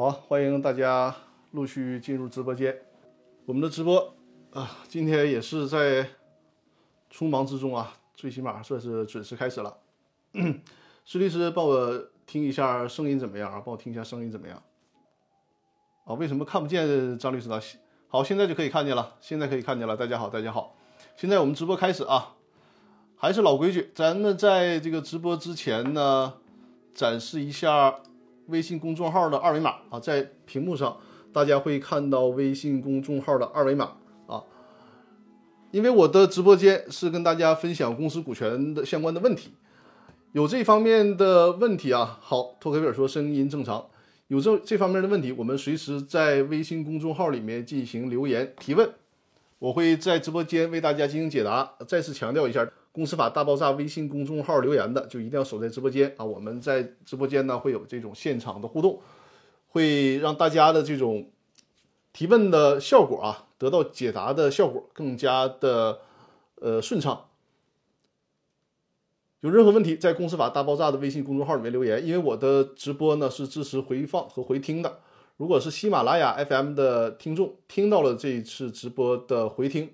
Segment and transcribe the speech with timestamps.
[0.00, 1.14] 好，欢迎大家
[1.50, 2.74] 陆续进入直播间。
[3.44, 4.14] 我们的直播
[4.50, 6.08] 啊，今天也是在
[7.12, 9.76] 匆忙之中啊，最起码算是准时开始了。
[11.04, 13.60] 施律师，帮我听一下声音怎么样啊？
[13.62, 14.62] 帮我听一下声音怎么样？
[16.06, 17.60] 啊，为什么看不见张律师呢？
[18.08, 19.94] 好，现在就可以看见了，现在可以看见了。
[19.94, 20.74] 大家好，大家好，
[21.14, 22.36] 现在我们直播开始啊，
[23.16, 26.32] 还是老规矩，咱们在这个直播之前呢，
[26.94, 28.00] 展示一下。
[28.50, 30.96] 微信公众号的二维码啊，在屏幕上
[31.32, 34.42] 大家会看到微信公众号的二维码啊。
[35.70, 39.52] 因为我的直播间是跟大家分享公司股权的相关的问题，
[40.32, 42.18] 有这方面的问题啊。
[42.20, 43.86] 好，托克维尔说声音正常，
[44.26, 48.90] 有这这方面的问题，我们随时在微信公众号里面进行留言提问，
[49.60, 51.76] 我会在直播间为大家进行解答。
[51.86, 52.68] 再次强调一下。
[52.92, 56.24] 公司法大爆炸微信公众号留言的就一定要守在直播间啊！
[56.24, 59.00] 我们在直播间呢会有这种现场的互动，
[59.68, 61.30] 会让大家的这种
[62.12, 66.00] 提问的效果啊得到解答的效果更加的
[66.56, 67.26] 呃顺畅。
[69.42, 74.98] 有任何问题在公司法大爆炸的微信公众号里面留言，因为我的直播呢是支持回放和回听的。
[75.36, 79.90] 如果是喜马拉雅 FM 的听众听到了这一次直播的回听。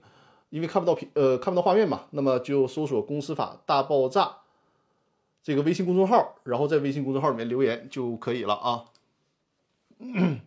[0.50, 4.39] 因为看不到屏，呃，看不到画面嘛，那么就搜索“公司法大爆炸”
[5.42, 8.86] 这个微信公众号，然后在微信公众号里面留言就可以了啊。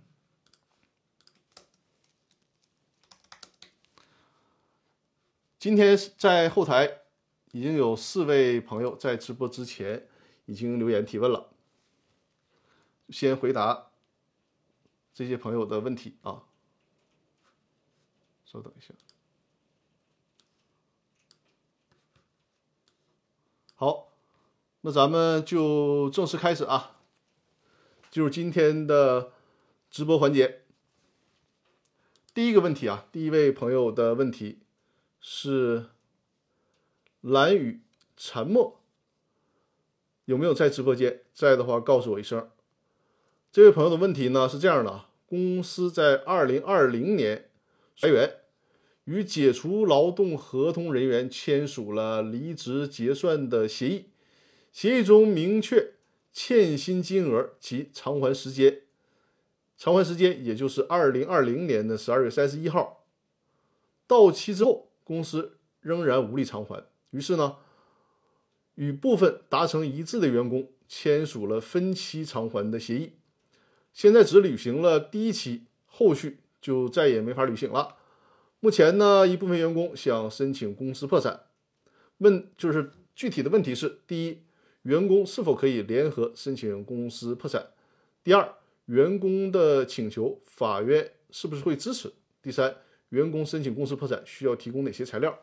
[5.59, 6.99] 今天在后台
[7.51, 10.07] 已经有四位朋友在直播之前
[10.45, 11.49] 已经留言提问了，
[13.09, 13.87] 先回答
[15.13, 16.43] 这些朋友的问题啊。
[18.45, 18.93] 稍等一下。
[23.79, 24.11] 好，
[24.81, 26.97] 那咱们就正式开始啊，
[28.11, 29.31] 进入今天的
[29.89, 30.63] 直播环节。
[32.33, 34.59] 第一个问题啊，第一位朋友的问题
[35.21, 35.85] 是
[37.21, 37.79] 蓝雨
[38.17, 38.81] 沉默
[40.25, 41.21] 有没有在直播间？
[41.33, 42.49] 在的话告诉我一声。
[43.49, 47.49] 这位朋友的问题呢是这样的啊，公司在二零二零年
[47.95, 48.38] 裁员。
[49.09, 54.05] 与解除劳动合同人员签署了离职结算的协议，
[54.71, 55.93] 协议中明确
[56.31, 58.81] 欠薪金额及偿还时间，
[59.75, 63.03] 偿还时间也就是二零二零年的十二月三十一号。
[64.05, 67.55] 到期之后，公司仍然无力偿还，于是呢，
[68.75, 73.13] 与部分达成一致的员工签署了分期偿还的协议，
[73.91, 77.95] 现在只履行了第一期，后续就再也没法履行了。
[78.61, 81.43] 目前呢，一部分员工想申请公司破产，
[82.17, 84.39] 问就是具体的问题是：第一，
[84.81, 87.67] 员工是否可以联合申请公司破产？
[88.21, 88.55] 第二，
[88.87, 92.11] 员工的请求法院是不是会支持？
[92.41, 92.75] 第三，
[93.09, 95.39] 员工申请公司破产需要提供哪些材料？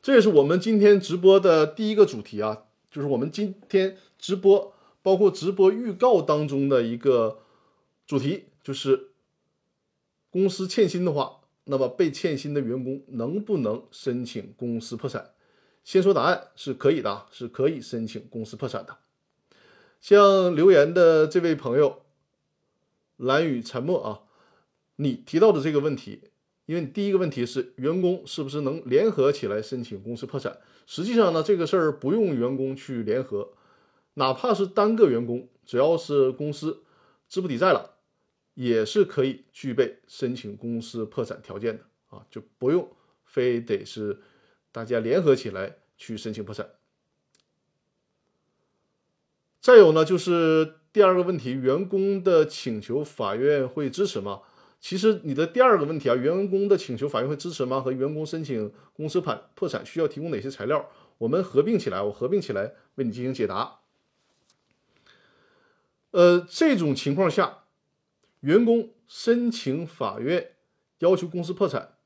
[0.00, 4.72] 这也是我们今天直播的第一个主题啊，就是我们今天直播
[5.02, 7.40] 包括直播预告当中的一个
[8.06, 9.08] 主题，就是。
[10.36, 15.30] 公司欠薪的话，那么被欠薪的员工能不能申请公司破产？
[15.82, 18.98] 先说答案是可以的，是可以申请公司破产的。
[19.98, 22.02] 像留言的这位朋友
[23.16, 24.20] 蓝雨沉默啊，
[24.96, 26.24] 你提到的这个问题，
[26.66, 30.58] 因为你第一个问题是员工是不是能联合起来申请公司破产？
[30.86, 33.52] 实际上呢，这个事儿不用员工去联合，
[34.12, 36.82] 哪怕是单个员工，只要是公司
[37.26, 37.95] 资不抵债了。
[38.56, 42.90] 也是可以具备申请公司破产条件的啊，就不用
[43.22, 44.18] 非得是
[44.72, 46.70] 大家联合起来去申请破产。
[49.60, 54.40] 再有呢，就是第二个问题，员工的请求法院会支持吗？
[54.80, 57.82] 其实你的第二个问题啊，员工的请求法院会支持吗？
[57.82, 60.90] 和员工申请公司破破产需要提供哪些材料？
[61.18, 63.80] 我们合并起来，我合并起来为你进行解答。
[66.12, 67.64] 呃，这种情况下。
[68.46, 70.52] 员工申请法院
[70.98, 71.96] 要求公司破产，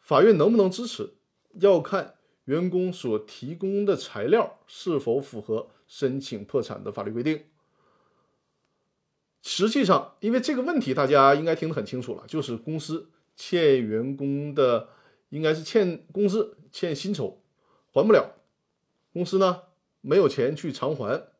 [0.00, 1.12] 法院能不能支持，
[1.60, 2.14] 要看
[2.46, 7.44] 员工所提供的材料是否符合申请破产的法律规定。
[9.42, 14.88] 实际上，因为这个问题大家应该听得很清楚了，就是公司欠员工的，
[15.28, 17.42] 应该是欠公司欠薪酬，
[17.92, 18.36] 还不了，
[19.12, 19.64] 公司呢
[20.00, 21.35] 没有钱去偿还。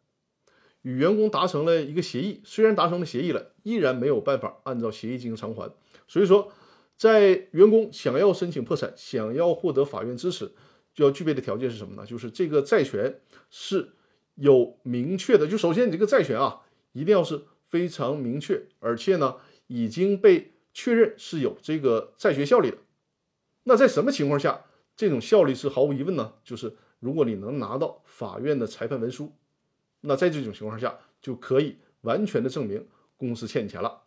[0.87, 5.69] 与员工达成了一个协议，虽然达成了协议了，依然没有办法按照协议进行偿还。
[6.06, 6.53] 所以说，
[6.97, 10.53] 在员工想要申请破产、想要获得法院支持，
[10.94, 12.06] 就要具备的条件是什么呢？
[12.06, 13.19] 就是这个债权
[13.50, 13.94] 是
[14.37, 16.61] 有明确的，就首先你这个债权啊，
[16.93, 19.35] 一定要是非常明确，而且呢
[19.67, 22.79] 已经被确认是有这个债权效力的。
[23.65, 24.65] 那在什么情况下
[24.97, 26.35] 这种效力是毫无疑问呢？
[26.44, 29.32] 就是如果你能拿到法院的裁判文书，
[30.06, 32.87] 那在这种情况下就可以完全的证明
[33.17, 34.03] 公司欠你钱了。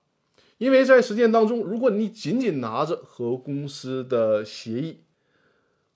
[0.57, 5.03] 因为在实践当中，如果你仅仅拿着和公司的协议，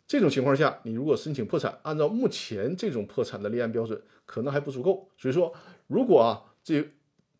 [0.08, 5.10] 这种情况下，你如果申请破产，按照目前这种破产的立案标准，可能还不足够。
[5.18, 5.54] 所以说，
[5.88, 6.92] 如果啊这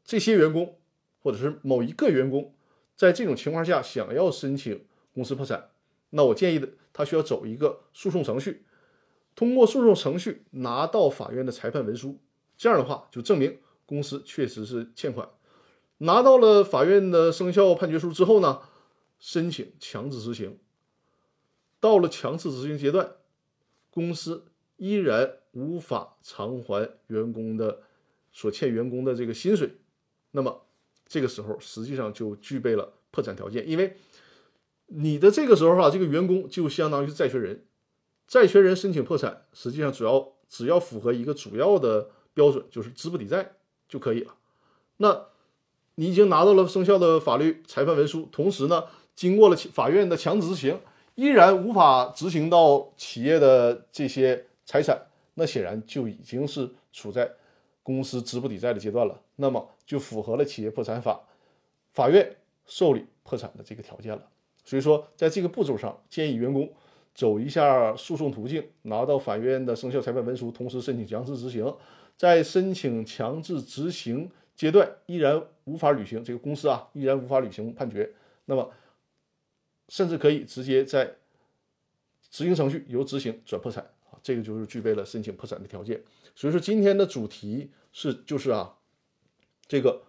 [0.04, 0.78] 这些员工
[1.22, 2.54] 或者是某一个员工
[2.96, 5.70] 在这种情况下想要申请公司破产，
[6.10, 8.66] 那我建议的他需要走一个诉讼程序，
[9.34, 12.18] 通过诉讼程序拿到法院的裁判文书，
[12.58, 15.30] 这样的话就证明公司确实是欠款。
[15.98, 18.62] 拿到了法院的生效判决书之后呢，
[19.20, 20.60] 申请强制执行。
[21.80, 23.16] 到了强制执行阶段，
[23.90, 24.46] 公司
[24.78, 27.82] 依然无法偿还员工的
[28.32, 29.78] 所欠员工的这个薪水，
[30.32, 30.66] 那么
[31.08, 33.98] 这个时候实际上就具备了破产条件，因为
[34.88, 37.66] 你的这个时候啊，这个员工就相当于债权人，
[38.28, 43.52] 债权人申请破产，实际上主要只要符合一个主要的标准，就是资不抵债
[43.88, 44.34] 就可以了。
[44.98, 45.26] 那
[45.96, 48.86] 你已经拿到了生效的法律裁判文书，同时呢，
[49.16, 50.80] 经过了法院的强制执行。
[51.16, 55.00] 依然无法执行到企业的这些财产，
[55.36, 57.32] 那显然就已经是处在
[57.84, 61.22] 公司资不抵债的阶段了，那么就符合了企业破产法
[61.94, 64.24] 法院受理破产的这个条件了。
[64.66, 66.68] 所以说，在这个步骤上，建议员工
[67.14, 71.64] 走一下诉讼途径，拿到法院的生效裁判文书，同时申请强制执行。
[72.18, 78.12] 在申请强制执行阶段，依然无法履行这个公司啊，依然无法履行判决，
[78.46, 78.72] 那么。
[79.90, 81.06] 甚至可以直接在
[82.32, 86.02] 执行程序由执行转破产啊，这个就是具备了申请破产的条件。
[86.34, 88.78] 所以说今天的主题是就是啊，
[89.68, 90.02] 这个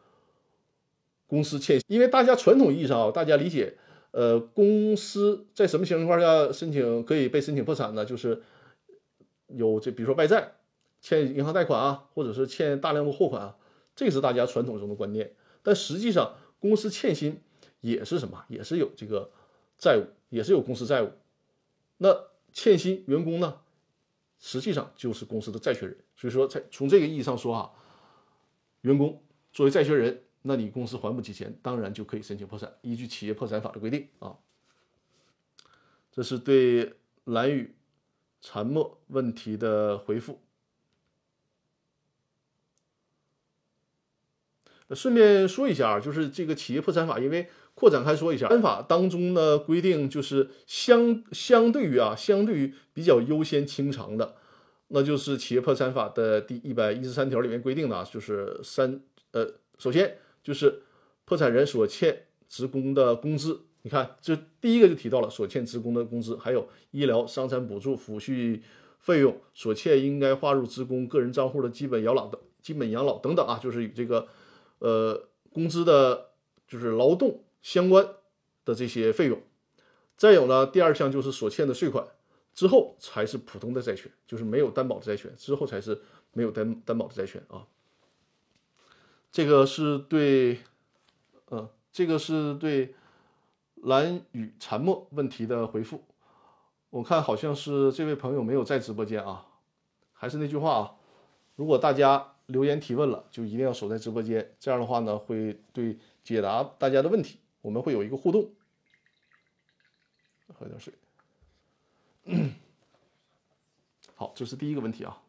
[1.26, 3.76] 公司欠，因为大家传统意义上啊，大家理解，
[4.12, 8.04] 呃，公司在什么情况下申请可以被申请破产呢？
[8.04, 8.42] 就是
[9.48, 10.52] 有这比如说外债、
[11.04, 13.56] 欠银行贷款啊，或者是欠大量的货款啊，
[13.94, 15.34] 这是大家传统中的观念。
[15.62, 17.42] 但实际上，公司欠薪
[17.82, 18.46] 也是什么？
[18.48, 19.30] 也是有这个。
[19.76, 21.10] 债务也是有公司债务，
[21.98, 22.16] 那
[22.52, 23.60] 欠薪员工呢，
[24.38, 25.98] 实际上就是公司的债权人。
[26.14, 27.72] 所以说，在从这个意义上说啊，
[28.82, 29.20] 员工
[29.52, 32.72] 作为债权人，那你公司还不起钱，当然就可以申请破产。
[32.82, 34.38] 依据企业破产法的规定啊，
[36.12, 37.74] 这是对蓝雨
[38.40, 40.38] 沉默问题的回复。
[44.90, 47.48] 顺便说一下啊，就是这个企业破产法，因为。
[47.76, 54.36] 扩展开说一下，本法当中呢规定就是相相对于啊，相对于比较优先清偿的，
[54.86, 59.00] 那就是企业破产法的第一百一十三条里面规定的啊，就是三
[59.32, 60.82] 呃，首先就是
[61.24, 68.60] 破产人所欠职工的工资，你看这第一个就提到了所欠职工的工资，还有医疗、伤残补助、抚恤
[69.00, 74.28] 费用所欠应该划入职工个人账户的基本养老的基本养老等等啊，就是与这个
[74.84, 76.30] 呃工资的，
[76.68, 77.40] 就是劳动。
[77.64, 78.06] 相关
[78.66, 79.40] 的这些费用，
[80.18, 82.06] 再有呢，第二项就是所欠的税款，
[82.52, 86.02] 之后才是普通的债权，就是没有担保的债权，之后才是
[86.34, 87.66] 没有担担保的债权啊。
[89.32, 90.58] 这个是对，
[91.50, 92.94] 嗯，这个是对
[93.76, 96.04] 蓝雨沉默问题的回复。
[96.90, 99.46] 我看好像是这位朋友没有在直播间啊，
[100.12, 100.96] 还是那句话啊，
[101.56, 107.38] 如果大家留言提问了，就一定要守在直播间，这样的话呢，会对解答大家的问题。
[107.62, 108.50] 我们会有一个互动，
[110.52, 110.92] 喝点水。
[114.14, 115.22] 好，这是第一个问题啊。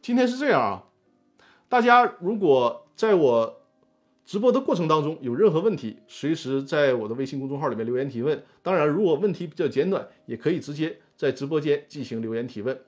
[0.00, 0.84] 今天是这样啊，
[1.68, 3.60] 大家如果在我
[4.24, 8.42] 直播的过程当中有任何问题，随时在我的微信公众号里面留言提问。
[8.62, 12.80] 当然，如果问题比较简短，也可以直接在直播间进行留言提问。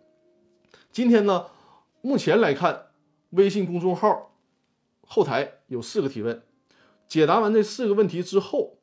[0.91, 1.47] 今天呢，
[2.01, 2.87] 目前来看，
[3.35, 4.37] 微信公众号
[5.03, 6.43] 后台有四个提问。
[7.07, 8.79] 解答完这四个问题之后，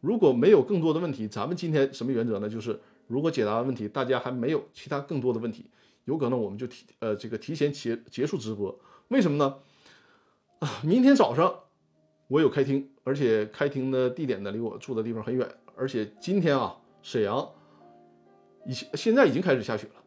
[0.00, 2.48] 如果没有更多的问题，咱们今天什么原则呢？
[2.48, 5.70] 就是如果解答完问题，大家还没有其他更多的问题，
[6.04, 8.76] 有可能我们就提呃这个提前结结束直播。
[9.08, 9.58] 为什么呢？
[10.60, 11.54] 啊，明天早上
[12.28, 15.46] 我有开庭，而且开庭的地点呢离我住的地方很远，
[15.76, 17.50] 而且今天啊沈阳
[18.64, 20.02] 已现在已经开始下雪了，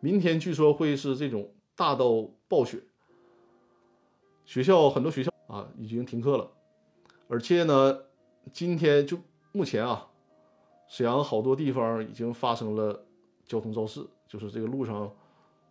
[0.00, 2.82] 明天据说会是这种大到暴雪，
[4.44, 6.50] 学校很多学校啊已经停课了。
[7.28, 7.98] 而且呢，
[8.52, 9.18] 今天就
[9.52, 10.08] 目前啊，
[10.86, 13.04] 沈阳好多地方已经发生了
[13.46, 15.10] 交通肇事，就是这个路上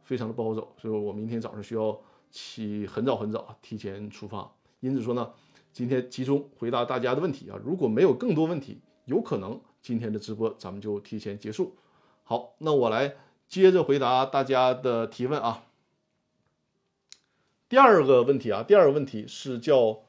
[0.04, 1.98] 非常的不好走，所以我明天早上需要
[2.32, 4.52] 起很早很早提前出发。
[4.80, 5.32] 因此说呢，
[5.72, 11.76] 今天集中回答大家的问题啊，如果没有更多问题，有可能今天的直播咱们就提前结束。
[12.24, 13.16] 好，那我来
[13.48, 15.66] 接着回答大家的提问啊。
[17.70, 20.04] 第二个问题啊，第二个问题是叫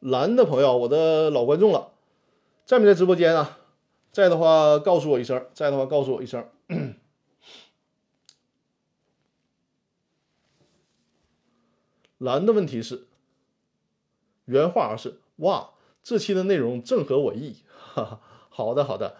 [0.00, 1.92] 蓝的朋友，我的老观众了，
[2.64, 3.58] 在没在直播间啊？
[4.10, 6.48] 在的话告诉我一声，在的话告诉我一声。
[12.18, 13.06] 蓝的问题是，
[14.44, 15.70] 原话是哇，
[16.02, 17.56] 这期的内容正合我意。
[17.76, 19.16] 哈哈，好的好的。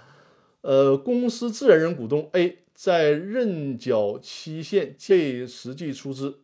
[0.62, 6.43] 呃，公司自然人股东 A 在认缴期限未实际出资。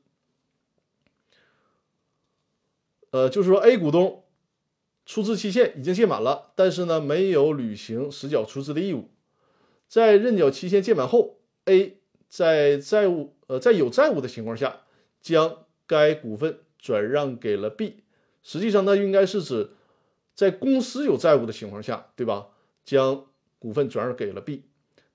[3.11, 4.25] 呃，就是说 A 股东
[5.05, 9.09] 出资期限已经届满了，但是呢，没有履行实缴出资的义务。
[9.89, 11.99] 在认缴期限届满后，A
[12.29, 14.83] 在债务呃在有债务的情况下，
[15.21, 18.05] 将该股份转让给了 B。
[18.43, 19.71] 实际上，呢，应该是指
[20.35, 22.47] 在公司有债务的情况下，对吧？
[22.85, 23.27] 将
[23.59, 24.65] 股份转让给了 B，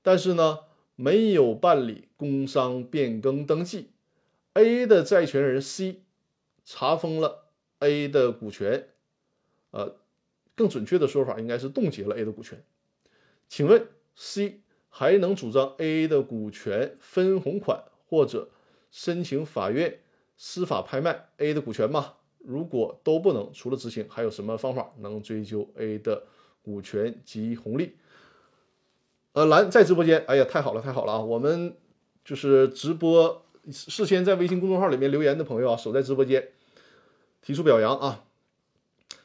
[0.02, 0.60] 但是呢，
[0.96, 3.92] 没有办理工商变更登记。
[4.54, 6.02] A 的债权人 C
[6.66, 7.45] 查封了。
[7.88, 8.88] A 的股权，
[9.72, 9.96] 呃，
[10.56, 12.64] 更准确的说法应该是冻结了 A 的股权。
[13.48, 18.50] 请问 C 还能主张 A 的股权分红款，或者
[18.90, 20.00] 申请法院
[20.36, 22.16] 司法拍卖 A 的股权吗？
[22.40, 26.24] 如果都不能，除了执行，还有什么方法能追究 A 的
[26.62, 27.96] 股权及红利？
[29.34, 31.20] 呃，蓝在直播间，哎呀，太好了，太好了啊！
[31.20, 31.76] 我们
[32.24, 36.52] 就是直播事先在微信公众号里面留言的朋友啊，守在直播间。
[37.46, 38.24] 提出表扬啊！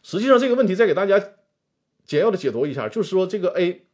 [0.02, 1.18] 实际上这个问题再给大家
[2.04, 3.86] 简要的解读一下，就是说这个 A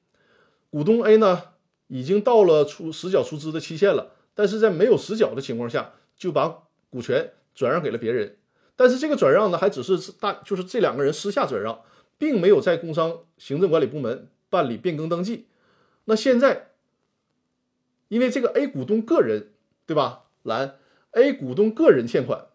[0.69, 1.43] 股东 A 呢，
[1.87, 8.37] 已经到了出实缴出资的期限了，但是在没有实缴的情况下，就把股权转让给了别人。
[8.75, 11.83] 但是这个转让呢，还只是大，就是这两个人私下转让，
[12.19, 15.47] 并没有在工商行政管理部门办理变更登记。
[16.07, 16.71] 那现在，
[18.09, 19.53] 因为这个 A 股东个人，
[19.87, 20.25] 对吧？
[20.43, 20.79] 蓝
[21.13, 22.47] A 股东个人欠款。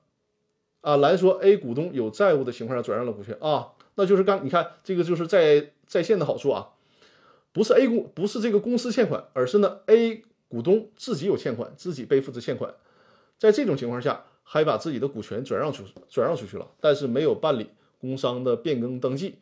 [0.81, 6.69] 啊，蓝说 A 股东有债务的情况下转让了股权啊，那就是刚你看这个就是在在线的好处啊，
[7.51, 12.73] 不是 A 股不是这个公司欠款，而是呢 A 股东自己有欠款，自己背负着欠款，
[13.37, 17.69] 在这种情况下还把自己的股权转让出转让出去了，但是没有办理
[17.99, 19.35] 工商的变更登记，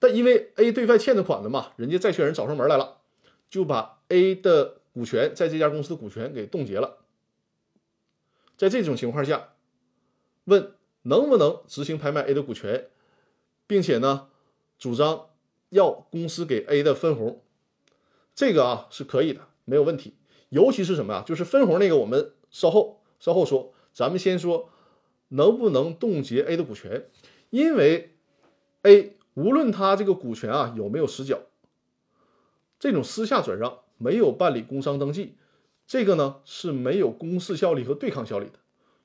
[0.00, 2.96] 但因为 A 对外欠的款了嘛，人家债权人找上门来了，
[3.48, 6.96] 就把 A 的股权在这家公司的股权给冻结了，
[8.56, 9.50] 在这种情况下。
[10.46, 10.72] 问
[11.02, 12.88] 能不能执行拍卖 A 的股权，
[13.68, 14.26] 并且呢，
[14.76, 15.26] 主张
[15.68, 17.42] 要公司给 A 的分红，
[18.34, 20.14] 这个啊是可以的，没有问题。
[20.48, 21.24] 尤其是什么呀？
[21.26, 23.72] 就是分红那个，我们稍后稍后说。
[23.92, 24.68] 咱们先说
[25.28, 27.08] 能不能冻结 A 的股权，
[27.48, 28.14] 因为
[28.82, 31.40] A 无论他这个股权啊有没有实缴，
[32.78, 35.36] 这种私下转让没有办理工商登记，
[35.86, 38.58] 这个呢是没有公示效力和对抗效力的。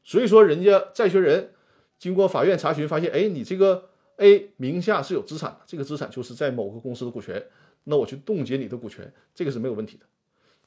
[0.03, 1.51] 所以说，人家债权人
[1.99, 7.45] 经过法院查询，发现，哎，你这个 A 名下是有资产的，这个资产就是在某个公司的股权，
[7.83, 10.05] 那我去冻结你的股权，这个是没有问题的。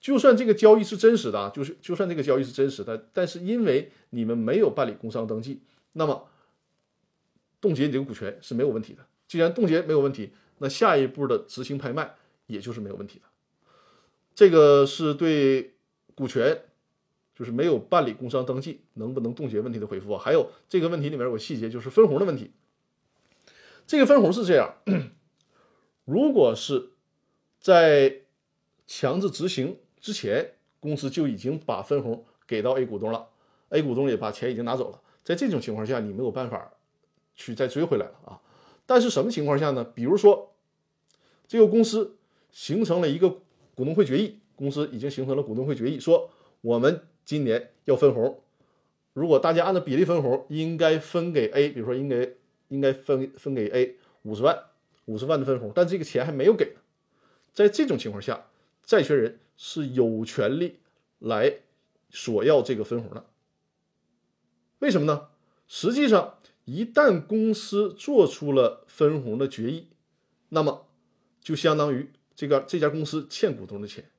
[0.00, 5.62] 就算这个交易是真实的啊，就是就算这个交易是真实的，但是因为你们没有办理工商登记，
[5.94, 6.28] 那么
[7.60, 9.04] 冻结你这个股权是没有问题的。
[9.26, 12.14] 既然冻结没有问题，那下一步的执行拍卖
[12.46, 13.24] 也就是没有问题的。
[14.34, 15.74] 这个是对
[16.14, 16.60] 股权。
[17.34, 20.22] 就是没有办理工商登记，能不能冻结问题的回复啊？
[20.22, 22.52] 还有这个问题里面有个细节，就是分红的问题。
[23.86, 24.76] 这个分红是这样：
[26.04, 26.90] 如果是
[27.58, 28.20] 在
[28.86, 33.28] 强制执行之前，公司就已经把分红给到 A 股东了
[33.70, 36.72] ，A 股东也把钱已经拿走了，在这种情况下，你没有办法
[37.34, 38.40] 去再追回来了啊。
[38.86, 39.82] 但是什么情况下呢？
[39.82, 40.54] 比如说，
[41.48, 42.16] 这个公司
[42.52, 43.28] 形成了一个
[43.74, 47.02] 股东会决议，公司已经形成了股东会决议，说我们。
[47.24, 48.42] 今年要分红，
[49.12, 52.28] 如果大家按照比例分红，应该分给 A，比如说应该
[52.68, 54.58] 应该分分给 A 五十万，
[55.06, 56.76] 五十万的分红，但这个钱还没有给，
[57.52, 58.46] 在这种情况下，
[58.82, 60.80] 债权人是有权利
[61.18, 61.60] 来
[62.10, 63.24] 索要这个分红的。
[64.80, 65.28] 为什么呢？
[65.66, 69.88] 实际上，一旦公司做出了分红的决议，
[70.50, 70.86] 那么
[71.40, 74.10] 就相当于这个这家公司欠股东的钱。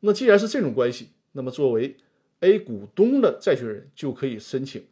[0.00, 1.96] 那既然是这种关系，那么作为
[2.40, 4.84] A 股东的债权人就可以申请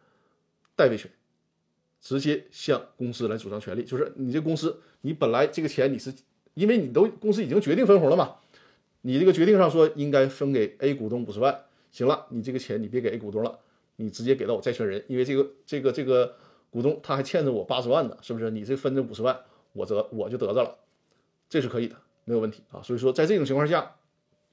[0.75, 1.11] 代位权，
[2.01, 3.85] 直接向公司来主张权利。
[3.85, 6.13] 就是你这公司，你本来这个钱你是
[6.55, 8.37] 因为你都公司已经决定分红了嘛，
[9.03, 13.59] 你这个决定上说应该分给 A 股东五十万，行了，你这个钱你别给 A 股东了，
[13.97, 16.37] 你直接给到我债权人，因为这个这个这个
[16.71, 18.51] 股东他还欠着我八十万呢，是不是？
[18.51, 19.39] 你这分这五十万，
[19.75, 20.77] 我得我就得着了，
[21.49, 22.81] 这是可以的，没有问题啊。
[22.83, 23.97] 所以说，在这种情况下，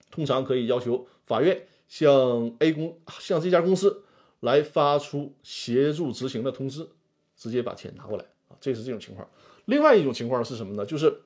[0.10, 4.06] 通常可以要求法院向 A 公向这家公司
[4.40, 6.88] 来发出协助执行的通知，
[7.36, 8.56] 直接把钱拿过来啊。
[8.62, 9.30] 这是这种情况。
[9.66, 10.86] 另外一种情况是什么呢？
[10.86, 11.24] 就是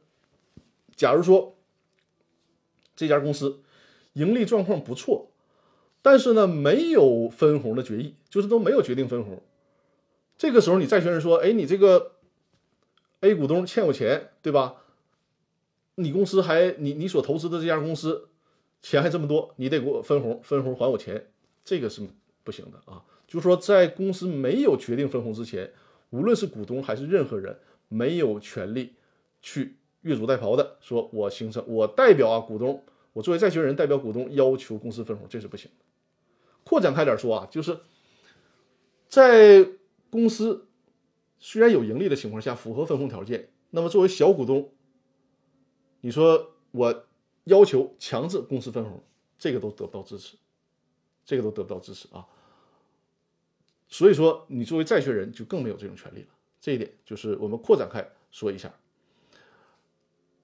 [0.95, 1.55] 假如说
[2.95, 3.62] 这家公司
[4.13, 5.29] 盈利状况不错。
[6.01, 9.41] 但是呢，没有分红的决议，就是都没有决定分红。
[10.38, 12.12] 这个时候，你债权人说：“哎，你这个
[13.22, 14.84] A 股东欠我钱，对吧？
[15.95, 18.29] 你公司还你你所投资的这家公司
[18.82, 21.32] 钱还这么多，你得给我分红，分红还我钱，
[21.63, 22.01] 这个是
[22.44, 23.03] 不行的啊。
[23.27, 25.72] 就是说，在公司没有决定分红之前，
[26.12, 28.94] 无论是股东还是任何人，没有权利
[29.41, 35.86] 去越俎代庖的说，我形成我代表啊股东，我作为债权人代表股东要求公司分红，这是不行的。”
[36.63, 37.79] 扩展开点说啊，就是
[39.08, 39.67] 在
[40.10, 40.67] 公司
[41.39, 44.70] 虽然有盈利的情况下，符合分红条件，那么作为小股东，
[46.01, 47.05] 你说我
[47.45, 49.01] 要求强制公司分红，
[49.39, 50.35] 这个都得不到支持，
[51.25, 52.27] 这个都得不到支持啊。
[53.87, 56.27] 所以说，你作为债权人就更没有这种权利了。
[56.59, 58.73] 这一点就是我们扩展开说一下，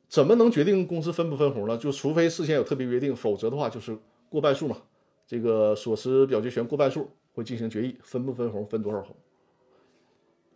[0.08, 1.78] 怎么能决定公司分不分红呢？
[1.78, 3.98] 就除非事先有特别约定，否则的话就是
[4.30, 4.78] 过半数嘛。
[5.26, 9.16] 这个所持表决权过半数会进行决议，分不分红，分多少红。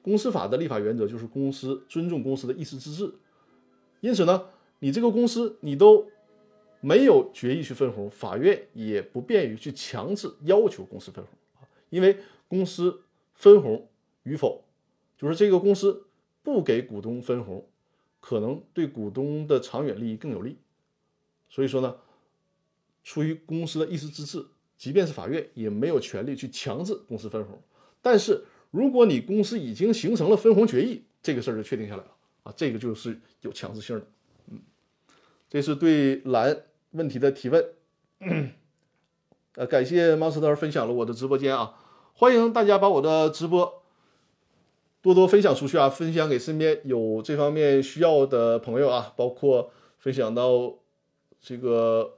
[0.04, 3.16] 公司法的立法原则就是公司尊重公司的意思自治，
[4.02, 4.50] 因此呢，
[4.80, 6.08] 你这个公司你都
[6.86, 12.16] 没有决议去分红，法院也不便于去强制要求公司分红啊，因为
[12.48, 13.02] 公司
[13.34, 13.90] 分红
[14.22, 14.64] 与否，
[15.18, 16.06] 就是这个公司
[16.44, 17.68] 不给股东分红，
[18.20, 20.60] 可能对股东的长远利益更有利，
[21.50, 21.98] 所以说呢，
[23.04, 24.46] 出于公司的意思自治。
[24.78, 27.58] 即便是法院也没有权利去强制公司分红，
[28.02, 32.12] 但是如果你公司已经形成了分红决议，这个事儿就确定下来了
[32.44, 34.06] 啊，这个就是有强制性的。
[34.52, 34.60] 嗯，
[35.50, 36.56] 这是对蓝
[36.96, 37.66] 问题的提问。
[39.56, 41.76] 呃，感谢 master 分享了我的直播间啊，
[42.14, 43.84] 欢迎大家把我的直播
[45.02, 50.76] 多多分享出去啊，分享给身边有这方面需要的朋友啊，包括分享到
[51.40, 52.18] 这个。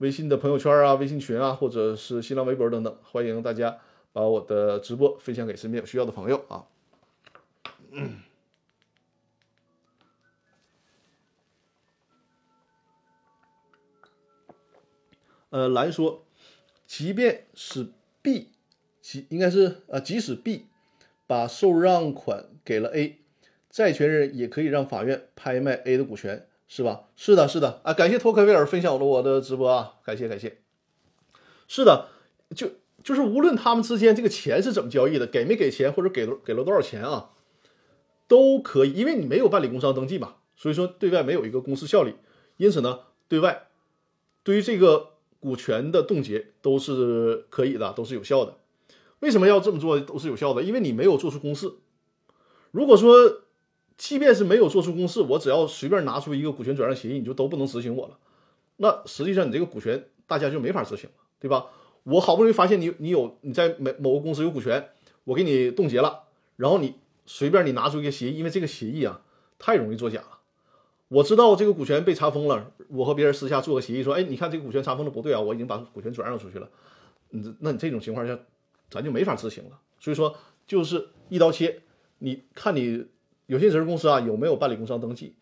[0.00, 3.76] 微信的朋友圈啊，微信群啊，或者是新浪微博等等，欢迎大家
[4.14, 6.64] 把我的直播分享给身边有需要的朋友啊。
[15.50, 16.24] 呃，蓝说，
[16.86, 17.88] 即便是
[18.22, 18.48] B，
[19.00, 20.66] 即应该是啊，即使 B
[21.26, 23.18] 把受让款给了 A，
[23.68, 26.46] 债权人也可以让法院拍卖 A 的股权。
[26.72, 27.08] 是吧？
[27.16, 27.92] 是的，是的啊！
[27.92, 30.58] 感谢托克维尔分享了我的直播啊，感谢感谢。
[31.66, 32.06] 是的，
[32.54, 32.70] 就
[33.02, 37.30] 就是无论他们之间这个钱是怎么交易的，给没给钱或者给了给了多少钱啊，
[38.28, 42.14] 都可以，因为你没有办理工商登记嘛，所以说对外没有一个公示效力，
[42.56, 43.66] 因此呢，对外
[44.44, 48.58] 对于这个股权的冻结都是可以的，都是有效的。
[49.18, 50.62] 为什么要这么做都是有效的？
[50.62, 51.72] 因为你没有做出公示。
[52.70, 53.42] 如果说
[53.96, 58.18] 即便是没有做出公示，我只要随便拿出一个股权转让协议，你就都不能执行我了。
[58.76, 61.66] 那实际上你这个股权大家就没法执行了，对吧？
[62.04, 64.88] 我好不容易发现你你有你在某某个公司有股权，
[65.24, 66.24] 我给你冻结了，
[66.56, 66.94] 然后你
[67.26, 69.20] 随便你拿出一个协议，因为这个协议啊
[69.58, 70.38] 太容易作假了。
[71.10, 76.68] 我知道这个股权被查封了，我和别人私下做个协议说，哎，你看这个股权查封的不对啊，我已经把股权转让出去了。
[77.28, 78.38] 你那你这种情况下，
[78.88, 79.78] 咱就没法执行了。
[79.98, 80.34] 所以说
[80.66, 81.82] 就是一刀切，
[82.18, 83.06] 你看你。
[83.46, 85.34] 有限责任公司啊，有没有办理工商登记？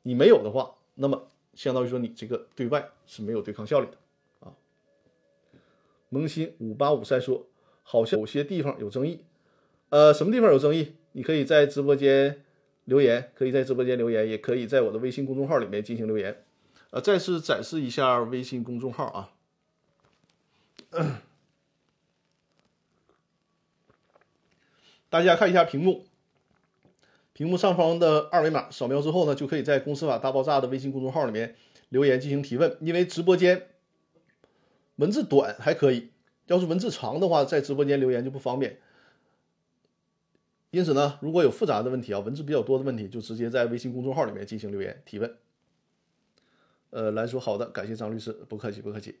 [0.00, 4.56] 你没有的话，那么相当于说你这个对外是没有对抗效力的啊。
[6.08, 7.46] 萌新五八五三说，
[7.82, 9.20] 好像有些地方有争议，
[9.90, 10.94] 呃，什么地方有争议？
[11.12, 12.42] 你可以在直播间
[12.90, 16.42] 留言，可以在直播间留言，也可以在我的微信公众号里面进行留言。
[16.90, 19.32] 呃，再次展示一下微信公众号
[20.90, 21.12] 啊，
[25.08, 26.04] 大家看一下屏幕。
[27.32, 31.54] 屏幕上方的二维码扫描之后呢，就可以在“公司法大爆炸”的微信公众号里面
[31.90, 32.76] 留言进行提问。
[32.80, 33.68] 因为直播间
[34.96, 36.10] 文字短还可以，
[36.46, 38.80] 要是文字长的话，在直播间留言就不方便。
[40.70, 45.36] 因此呢，如果有复杂的问题啊，文字比较多的问题，就直接在微信公众号里面进行留言提问。
[46.90, 49.18] 呃，来说好的，感谢张律师，不客气，不客气。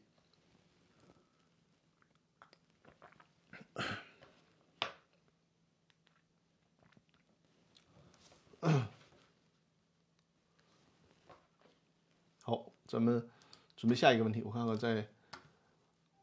[12.42, 13.28] 好，咱们
[13.76, 14.40] 准备下一个问题。
[14.44, 15.08] 我看看在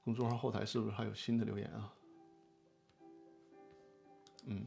[0.05, 1.93] 公众号后台是不是还有新的留言啊？
[4.45, 4.65] 嗯。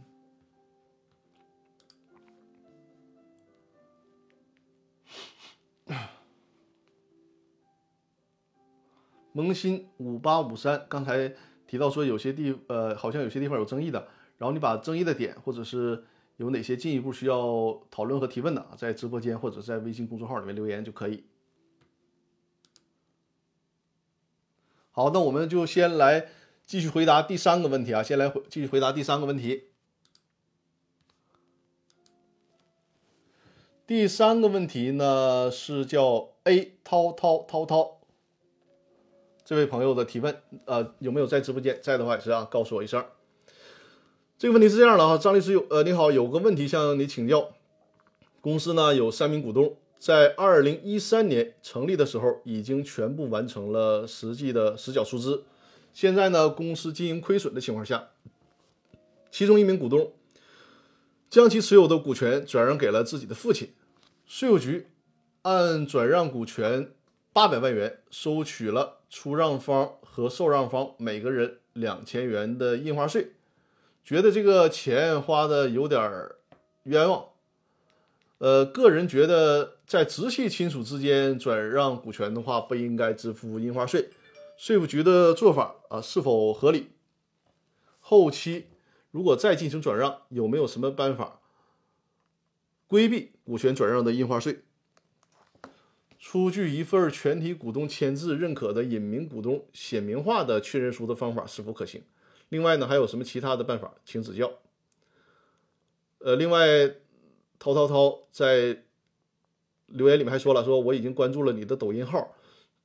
[9.32, 11.32] 萌新五八五三刚才
[11.66, 16.04] 提到说有些地呃好像有些地方有争议的，然后你把争议的点或者是
[16.36, 21.24] 有哪些进一步需要讨论和提问的，在直播间或者在微信公众号里面留言就可以。
[24.90, 26.26] 好，那我们就先来
[26.64, 29.68] 继续回答第三个问题啊，先来回继续回答第三个问题。
[33.86, 37.99] 第三个问题呢是叫 A 涛涛涛涛。
[39.50, 41.76] 这位朋友的提问，呃，有没有在直播间？
[41.82, 43.04] 在的话也是啊，告诉我一声。
[44.38, 47.50] 这个问题是这样的哈，张律师有，呃，你好，有个问题向你请教。
[48.40, 55.42] 公司呢有三名股东，在二零一三年成立的时候，已经全部完成了实际的实缴出资。
[55.92, 58.10] 现在呢，公司经营亏损的情况下，
[59.32, 60.12] 其中一名股东
[61.28, 63.72] 将其持有的股权转让给了自己的父亲，
[64.24, 64.86] 税务局
[65.42, 66.92] 按转让股权
[67.32, 68.98] 八百万元收取了。
[69.11, 73.33] 出让方和受让方每个人两千元的印花税，
[74.05, 76.01] 觉得这个钱花的有点
[76.85, 77.27] 冤枉。
[78.38, 84.09] 呃，个人觉得在直系亲属之间转让股权的话，不应该支付印花税。
[84.57, 86.90] 税务局的做法啊，是否合理？
[87.99, 88.66] 后期
[89.11, 91.40] 如果再进行转让，有没有什么办法
[92.87, 94.61] 规避股权转让的印花税？
[96.20, 102.02] 出具一份全体股东签字认可的隐名股东写明化的确认书的方法是否可行？
[102.50, 104.52] 另外呢，还有什么其他的办法，请指教。
[106.18, 106.61] 呃，另外，
[107.59, 108.83] 涛涛涛在
[109.87, 112.37] 留言里面还说了，说我已经关注了你的抖音号，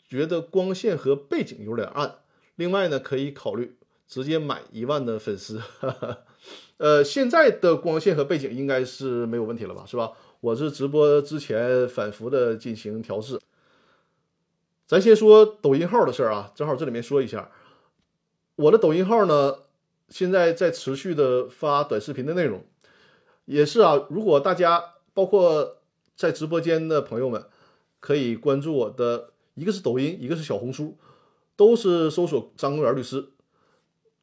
[0.07, 2.19] 觉得光线和背景有点暗。
[2.55, 3.75] 另外呢，可以考虑
[4.07, 5.61] 直接买一万的粉丝。
[6.77, 9.85] 呃，现在的光线和背景应该是没有问题了吧？
[9.85, 10.13] 是吧？
[10.41, 13.39] 我是直播之前反复的进行调试。
[14.85, 17.49] 咱先说抖音号的事儿啊，正好这里面说一下，
[18.55, 19.55] 我的抖音号呢，
[20.09, 22.63] 现在在持续的发短视频的内容，
[23.45, 24.05] 也是啊。
[24.11, 25.77] 如果大家包括
[26.15, 27.43] 在直播间的朋友们，
[27.99, 30.95] 可以关注我的，一个是抖音，一个是小红书，
[31.55, 33.29] 都是搜索张公园律师，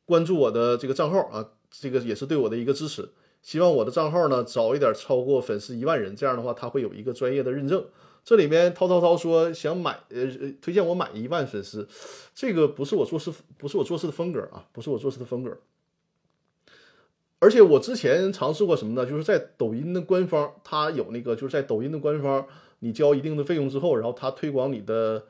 [0.05, 3.09] 关注我的这个账号啊，这个也是对我的一个支持。
[3.43, 7.85] 希望我的账号呢早一点超过粉丝一万人，这样的话他会有一个专业的认证。
[8.25, 10.27] 这里面涛涛涛说想买呃
[10.61, 11.89] 推荐我买一万粉丝，
[12.37, 15.59] 这个不是我做事不是我做事的风格啊，不是我做事的风格。
[17.41, 19.05] 而且我之前尝试过什么呢？
[19.05, 22.47] 就是在抖音的官方，他有那个就是在抖音的官方，
[22.79, 25.27] 你交一定的费用之后，然后他推广你的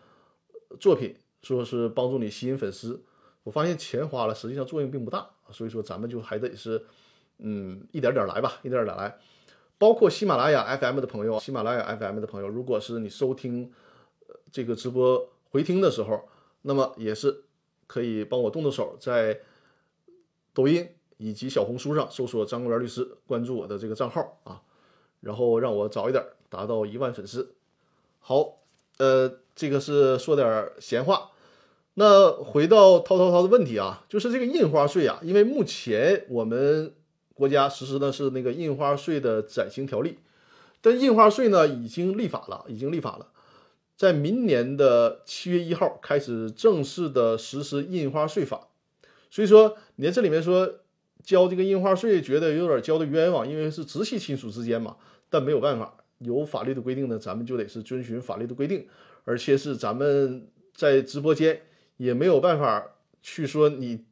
[0.79, 3.03] 作品，说是帮助你吸引粉丝。
[3.44, 6.85] 我发现钱花了，实际上作用并不大，所以说咱们就还得是。
[7.44, 9.18] 嗯，一点点来吧，一点点来。
[9.78, 13.72] 包括喜马拉雅 FM 的朋友，喜马拉雅 FM 的朋友，如果是你收听
[14.52, 16.28] 这个直播回听的时候，
[16.62, 17.42] 那么也是
[17.88, 19.40] 可以帮我动动手，在
[20.55, 24.62] 抖音以及小红书上搜索张公元律师，关注我的这个账号啊，
[25.20, 27.57] 然后让我早一点达到一万粉丝。
[28.20, 28.59] 好，
[28.98, 31.33] 呃，这个是说点闲话。
[31.94, 36.94] 那回到涛涛涛的问题啊，就是这个印花税啊，因为目前我们。
[37.35, 40.18] 国家实施的是那个印花税的暂行条例，
[40.81, 43.29] 但印花税呢已经立法了，已经立法了，
[43.97, 48.68] 在明年的七月一号开始正式的实施印花税法。
[49.31, 50.81] 所以说，你在这里面说
[51.23, 54.97] 交这个印花税，觉得有点交的冤枉，因为是直系亲属之间嘛。
[55.31, 58.87] 但没有办法，有法律的规定呢，咱们就得是遵循法律的规定，
[59.25, 61.62] 而且是咱们在直播间
[61.97, 62.87] 也没有办法
[63.23, 64.05] 去说你。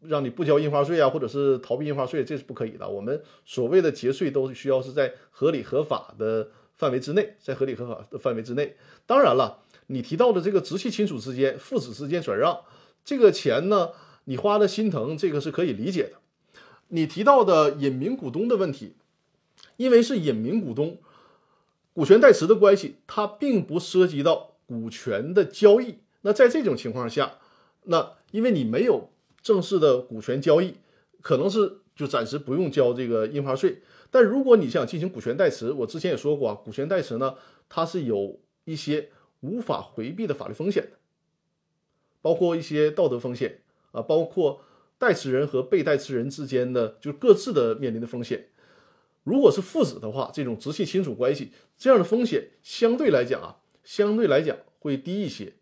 [0.00, 2.88] 让你不交印花税啊，或者是逃避印花税，这是不可以的。
[2.88, 8.76] 我们所谓的节税都需要是在合理合法的范围之内，在合理合法的范围之内。
[9.06, 12.60] 当然了，你提到的这个直系亲属之间、父子之间转让
[13.04, 13.90] 这个钱呢，
[14.24, 16.18] 你花的心疼，这个是可以理解的。
[16.88, 18.96] 你提到的隐名股东的问题，
[19.76, 20.98] 因为是隐名股东，
[21.92, 25.98] 股权代持的关系，它并不涉及到股权的交易。
[26.22, 27.34] 那在这种情况下，
[27.84, 29.10] 那因为你没有。
[29.42, 30.74] 正式的股权交易
[31.20, 37.34] 可能是就暂时不用交这个印花税，但如果你想进行股权代持，我之前也说过啊，股权代持呢，
[37.68, 40.98] 它是有一些无法回避的法律风险的，
[42.20, 44.60] 包括一些道德风险啊，包括
[44.98, 48.48] 代持人和被代持人之间的就各自的面临的风险。
[49.24, 55.52] 如果是父子的话，这种直系亲属关系这样的风险相对来讲啊，相对来讲会低一些。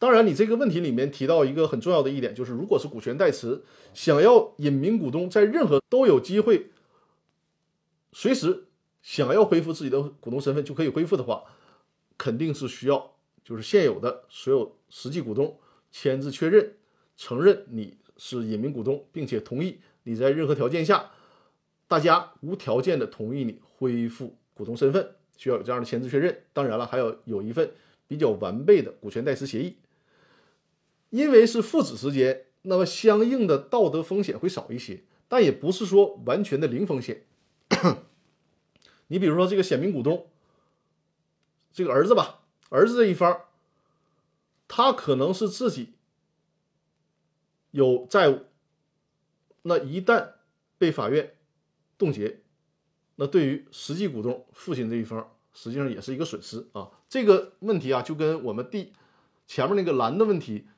[0.00, 6.70] 当然，你这个问题里面提到一个很重要的一点，就是如果是股权代持，想要隐名股东在任何都有机会，
[8.10, 8.64] 随时
[9.02, 11.44] 想要恢复自己的股东身份就可以恢复的话，
[12.16, 13.12] 肯定是需要
[13.44, 15.58] 就是现有的所有实际股东
[15.92, 16.76] 签字确认，
[17.14, 21.10] 承认你是隐名股东，并且同意你在任何条件下，
[21.86, 26.44] 大家无条件的同意你恢复股东身份，需要有这样的签字确认。
[26.54, 27.70] 当然了，还要有一份
[28.08, 29.76] 比较完备的股权代持协议。
[31.10, 37.26] 因为是父子之间，那么相应的道德风险会少一些，但也不是说完全的零风险。
[39.08, 40.28] 你比如说这个显名股东，
[41.72, 43.40] 这个儿子吧，儿子这一方，
[44.68, 45.94] 他可能是自己
[47.72, 48.44] 有债务，
[49.62, 50.34] 那一旦
[50.78, 51.34] 被法院
[51.98, 52.40] 冻结，
[53.16, 56.90] 那对于实际股东父亲这一方，实际上也是一个损失啊。
[57.08, 58.92] 这个问题啊，就跟我们第
[59.48, 60.68] 前面那个蓝的问题。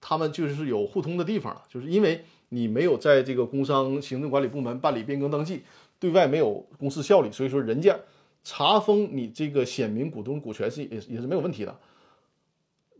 [0.00, 5.62] 他们就是有互通的地方了，就是因为你没有在这个工商行政管理部门办理变更登记，
[5.98, 7.98] 对外没有公示效力，所以说人家
[8.44, 11.78] 查封你这个显名股东股权是也也是没有问题的。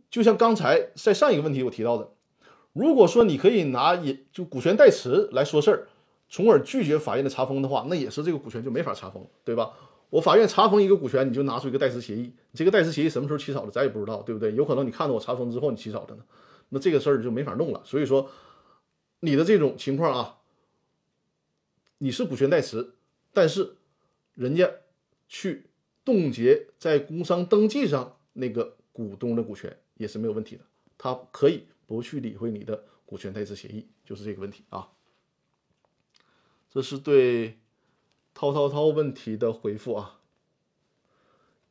[0.09, 2.09] 就像刚才在上一个问题我提到的，
[2.73, 5.87] 如果说你可以拿也就股权代持来说事儿，
[6.29, 9.71] 从而拒绝法院的查封的话，那也是这个股权就没法查封，对吧？
[10.09, 14.53] 我法院查封一个股权，你就拿出一个代持协议，这个代持协议什么时候起草的，咱也不知道，对不对？
[14.55, 16.23] 有可能你看到我查封之后你起草的呢。
[16.69, 18.29] 那这个事儿就没法弄了，所以说，
[19.21, 20.37] 你的这种情况啊，
[21.97, 22.93] 你是股权代持，
[23.33, 23.75] 但是
[24.35, 24.71] 人家
[25.27, 25.65] 去
[26.05, 30.63] 冻结在工商登记上那个股东的股权也是没有问题的，
[30.97, 34.89] 他可以不去理会你的股权代持协议，就是这个问题啊。
[36.69, 37.57] 这是对
[38.35, 40.19] 涛涛涛问题的回复啊。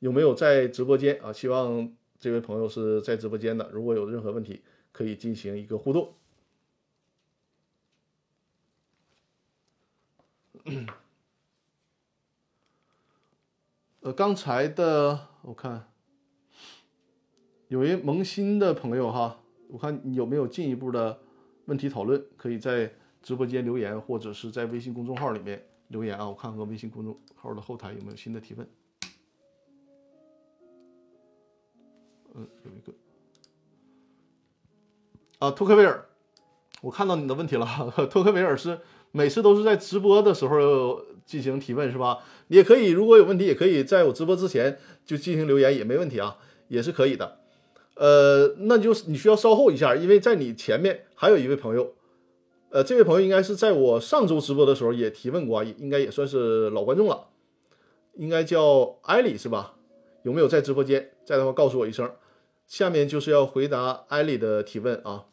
[0.00, 1.32] 有没有在直播间啊？
[1.32, 4.62] 希望这位朋友是在直播间的，如果有任何问题。
[4.92, 6.14] 可以进行一个互动。
[14.00, 15.90] 呃，刚才的我看
[17.68, 21.20] 有位萌新的朋友哈，我看你有没有进一步的
[21.66, 22.22] 问题讨论？
[22.36, 26.28] 可以在直播间留言，或者是在微信公众号里面留言啊。
[26.28, 28.68] 我看看微信公众号的后台有没有新的提问。
[32.34, 32.92] 嗯，有一个。
[35.38, 36.06] 啊，托克维尔，
[36.82, 37.66] 我看到你的问题了。
[38.10, 38.80] 托克维尔是
[39.12, 42.18] 每次都是在直播的时候进行提问是吧？
[42.48, 47.38] 你也可以，如果有问题，也可以在我直播之前就进行留言，也没问题啊，也是可以的。
[47.94, 51.94] 呃，那就是你需要稍后一下，因为在你前面还有一位朋友，
[52.70, 57.28] 呃，这位朋友应该是在我上周直播的时候也提问过，应该也算是老观众了，
[58.14, 59.74] 应该叫艾里是吧？
[60.24, 61.10] 有没有在直播间？
[61.24, 62.10] 在的话告诉我一声。
[62.68, 65.24] 下面就是要回答艾丽的提问啊。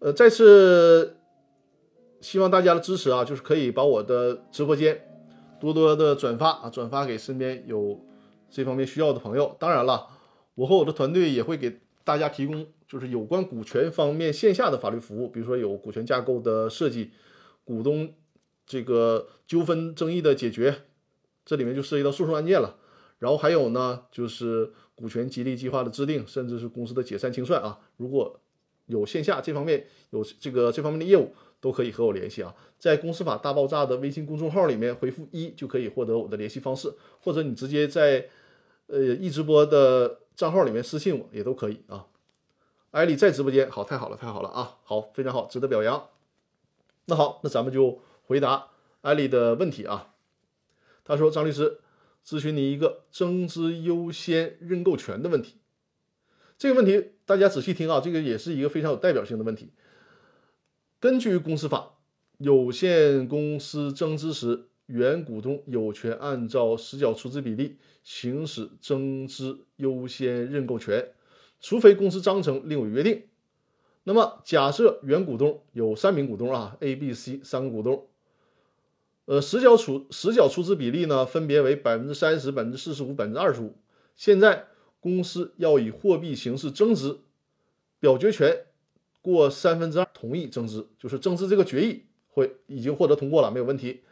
[0.00, 1.16] 呃，再次
[2.20, 5.02] 希望大家的支持啊，就是可以把我的直播间
[5.58, 7.98] 多多的转发啊，转发给身边有
[8.50, 9.56] 这方面需要的朋友。
[9.58, 10.08] 当然了，
[10.54, 17.12] 我和我的团队也会给大家提供就是有关股权方面线下的法律服务，比如说有股权架构的设计、
[17.64, 18.12] 股东。
[18.70, 20.82] 这个纠纷争议的解决，
[21.44, 22.76] 这里面就涉及到诉讼案件了。
[23.18, 27.80] 然后还有呢，就是股权激励计划的制定，甚至是公司的解散清算啊。
[27.96, 28.38] 如果
[28.86, 32.54] 有线下这方面有这个这方面的业务，都可以和我联系啊。
[32.78, 38.28] 在公司法大爆炸的微信公众号里面回复一，就可以获得我的联系方式，或者你直接在
[38.86, 42.06] 呃易直播的账号里面私信我也都可以啊。
[42.92, 46.06] 艾丽在直播间，好，太好了，太好了啊，好，非常好，值得表扬。
[47.06, 48.00] 那好，那咱们就。
[48.30, 48.68] 回答
[49.00, 50.14] 艾丽的问题啊，
[51.02, 51.80] 他说：“张律师，
[52.24, 55.56] 咨询你一个增资优先认购权的问题。
[56.56, 59.72] 这个问题大家仔细听啊，这个也是一个非常有代表性的问题。
[61.00, 61.94] 根据公司法，
[62.38, 71.10] 有限公司增资时，原股东有权按照实缴出资比例行使增资优先认购权，
[71.58, 73.24] 除非公司章程另有约定。
[74.04, 78.06] 那么，假设原股东有三名股东啊，A、B、C 三个股东。”
[79.26, 83.76] 呃，实缴出实缴出资比例呢，分别为百分之三十、百分之四十五、百分之二十五。
[84.16, 84.66] 现在
[84.98, 87.20] 公司要以货币形式增资，
[87.98, 88.66] 表决权
[89.22, 94.02] 过三分之二同意增资，就是增资这个决议会已经获得通过了，没有问题。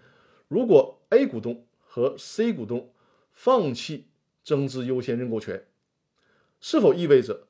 [0.47, 2.91] 如果 A 股东和 C 股东
[3.33, 4.07] 放弃
[4.45, 5.67] 增资优先认购权，
[6.61, 7.49] 是否意味着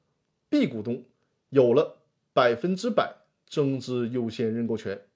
[0.48, 1.04] B 股东
[1.50, 1.98] 有了
[2.32, 3.16] 百分之百
[3.46, 5.06] 增资优先认购权，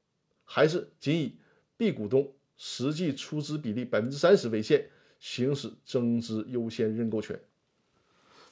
[0.45, 1.37] 还是仅以
[1.83, 2.31] B 股东？
[2.57, 4.87] 实际出资比例百分之三十为限，
[5.19, 7.41] 行使增资优先认购权。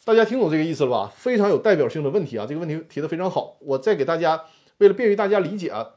[0.04, 1.12] 大家听懂这个意思了吧？
[1.14, 2.44] 非常有代表性的问题啊！
[2.44, 3.56] 这个问题提的非常好。
[3.60, 4.46] 我再给大家，
[4.78, 5.94] 为了便于大家理解啊，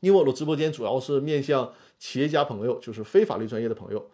[0.00, 4.10] 因为我的直播间主要是面向企业家朋友，就是非法律专业的朋友，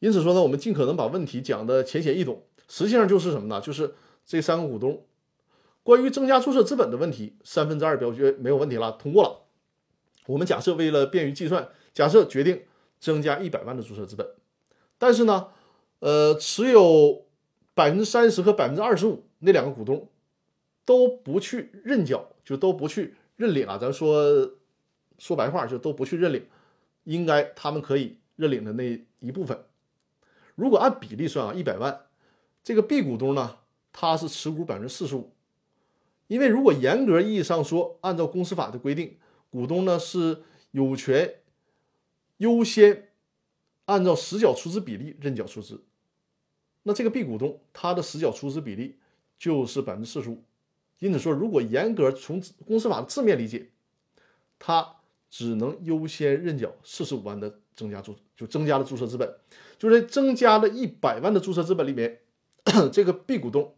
[0.00, 2.42] 因此说呢，我们尽可能把问题讲的浅显易懂。
[2.68, 3.62] 实际上就是什么呢？
[3.62, 3.94] 就是
[4.26, 5.06] 这三个股东
[5.82, 9.46] 关于增加注册资本的问题，三分之二表决没有问题了，通过了。
[10.26, 12.62] 我们假设为了便于计算，假设决定
[13.00, 14.24] 增加一百万的注册资本，
[14.98, 15.48] 但是呢，
[15.98, 17.24] 呃，持有。
[17.74, 20.08] 百分之三十和百分之二十五那两个股东
[20.84, 23.78] 都不去认缴，就都不去认领啊。
[23.78, 24.50] 咱说
[25.16, 26.44] 说白话，就都不去认领，
[27.04, 29.56] 应该他们可以认领的那一部分。
[30.56, 32.06] 如果按比例算啊，一百万，
[32.64, 33.58] 这个 B 股东呢，
[33.92, 35.30] 他是持股百分之四十五。
[36.26, 39.16] 因为如果严格意义上说，按照公司法的规定，
[39.50, 41.32] 股东呢是有权
[42.38, 43.10] 优先
[43.84, 45.84] 按照实缴出资比例认缴出资。
[46.82, 48.98] 那这个 B 股东他的实缴出资比例
[49.38, 50.42] 就是百分之四十五，
[50.98, 53.70] 因此说，如果严格从公司法的字面理解，
[54.58, 54.96] 他
[55.30, 59.36] 只能优先认缴四十五万的增加注，就增加了注册资本，
[59.78, 62.20] 就是增加了一百万的注册资本里面，
[62.92, 63.74] 这个 B 股东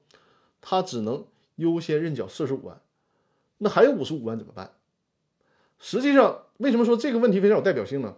[0.61, 2.81] 他只能优先认缴四十五万，
[3.59, 4.75] 那还有五十五万怎么办？
[5.79, 8.17] 实际上，为什么说这个问题非常有代表性呢？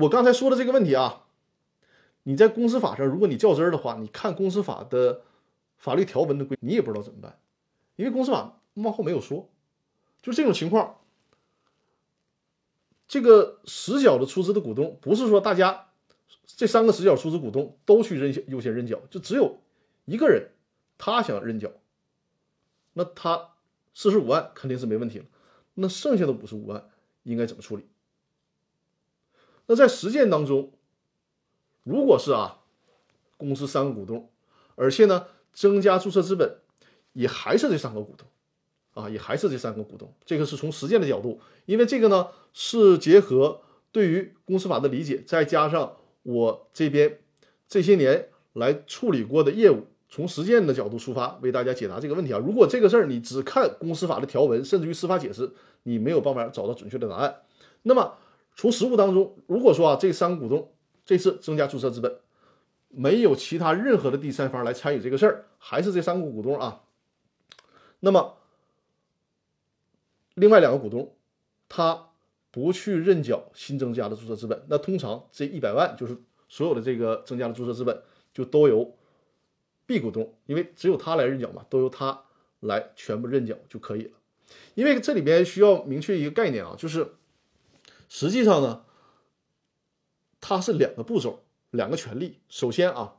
[0.00, 1.22] 我刚才说的这个问题啊。
[2.28, 5.22] 你在公司法上，如果你较真儿的话，你看公司法的
[5.76, 7.38] 法律条文的规，你也不知道怎么办，
[7.94, 9.48] 因为公司法往后没有说，
[10.20, 10.96] 就这种情况，
[13.06, 15.86] 这个实缴的出资的股东不是说大家
[16.44, 19.60] 这三个实缴出资股东都去认优先认缴，就只有
[20.04, 20.50] 一个人
[20.98, 21.70] 他想认缴，
[22.94, 23.50] 那他
[23.94, 25.26] 四十五万肯定是没问题了，
[25.74, 26.90] 那剩下的五十五万
[27.22, 27.86] 应该怎么处理？
[29.66, 30.72] 那在实践当中。
[31.82, 32.62] 如果是啊，
[33.36, 34.28] 公司三个股东，
[34.74, 36.58] 而且呢，增加注册资本
[37.12, 38.26] 也还是这三个股东，
[39.00, 40.12] 啊，也还是这三个股东。
[40.24, 43.60] 这个是从实践的角度，因为这个呢是结合
[43.92, 47.20] 对于公司法的理解，再加上我这边
[47.68, 52.40] 这些年来处理过的业务，从实践的角度出发，为大家解答这个问题啊。
[52.44, 55.52] 如果这个事儿你只看公司法的条文，甚至于司法解释，
[55.84, 57.42] 你没有办法找到准确的答案。
[57.82, 58.14] 那么
[58.56, 60.72] 从实务当中，如果说啊，这三个股东。
[61.08, 62.18] 这次增加注册资本，
[62.88, 66.82] 没有其他任何的第三方来参与这个事儿，还是这三个股东啊。
[68.00, 68.38] 那么，
[70.34, 71.14] 另外两个股东
[71.68, 72.08] 他
[72.50, 76.16] 不去认缴新增加的注册资本，那通常这一百万就是
[76.48, 78.02] 所有的这个增加的注册资本
[78.34, 78.96] 就都由
[79.86, 82.24] B 股东，因为只有他来认缴嘛，都由他
[82.58, 84.18] 来全部认缴就可以了。
[84.74, 87.12] 因为这里边需要明确一个概念啊，就是
[88.08, 88.82] 实际上呢。
[90.38, 92.38] 它是两个步骤，两个权利。
[92.48, 93.16] 首先啊，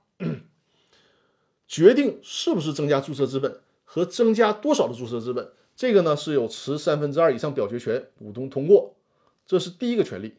[1.68, 8.96] 决定是不是增加注册资本和增加多少的注册资本，这个呢是有持三分之二以上表决权股东通过，
[9.46, 10.36] 这是第一个权利，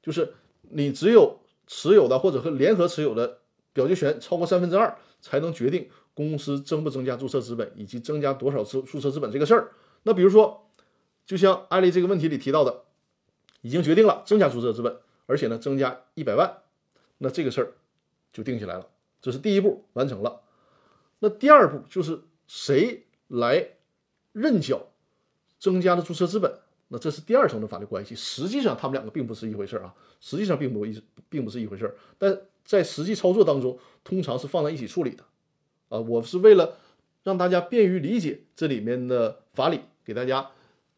[0.00, 3.38] 就是你只有持有的或者和联合持有的
[3.72, 9.72] 表决权超过三分之二，才能决定公司增不增加注册资本以及增加多少注注册资本这个事儿。
[10.04, 10.70] 那比如说，
[11.26, 12.84] 就像案例这个问题里提到的，
[13.60, 14.98] 已经决定了增加注册资本。
[15.30, 16.62] 而且呢，增加一百万，
[17.18, 17.74] 那这个事儿
[18.32, 18.88] 就定下来了，
[19.20, 20.40] 这是第一步完成了。
[21.18, 23.72] 那第二步就是谁来
[24.32, 24.88] 认缴
[25.58, 26.58] 增加的注册资本？
[26.88, 28.14] 那这是第二层的法律关系。
[28.14, 31.94] 实际上他们两个并不是一回事啊，实际上并不一并不是一回事。
[32.16, 35.22] 但在实际操作当中，通常是放在一起处理的。
[35.90, 36.78] 啊，我是为了
[37.22, 40.52] 让大家便于理解这里面的法理，给大家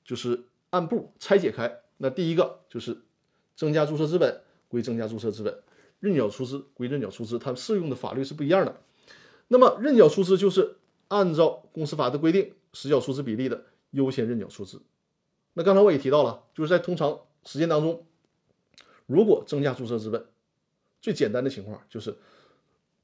[0.04, 1.80] 就是按步拆解开。
[2.00, 2.98] 那第一个就是。
[3.56, 5.54] 增加注册资本归增加注册资本，
[5.98, 8.80] 认缴出资归认缴出资，它适用的法律是不一样的。
[9.48, 14.80] 那么认缴出资就是按照公司法的规定，实缴出资比例的优先认缴出资。
[15.52, 18.06] 那刚才我也提到了，就是在通常实践当中，
[19.04, 20.24] 如果增加注册资本，
[21.02, 22.16] 最简单的情况就是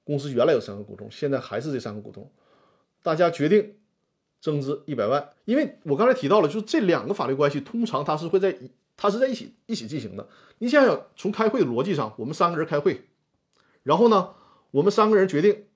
[0.04, 2.30] 公司原来有三个股东，现在还是这三个股东，
[3.02, 3.76] 大家决定
[4.40, 5.34] 增资一百万。
[5.44, 8.58] 因为我刚才提到了，就是这两个法律关系通常它是会在。
[8.96, 10.28] 它是在一起一起进行的。
[10.58, 13.08] 你想想，从开会的逻辑上，我们三个人开会，
[13.82, 14.34] 然后呢，
[14.70, 15.66] 我们三个人决定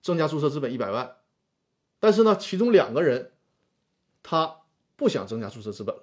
[0.00, 1.16] 增加注册资本一百万，
[1.98, 3.32] 但是呢，其中两个人
[4.22, 4.58] 他
[4.94, 6.02] 不想增加注册资本了。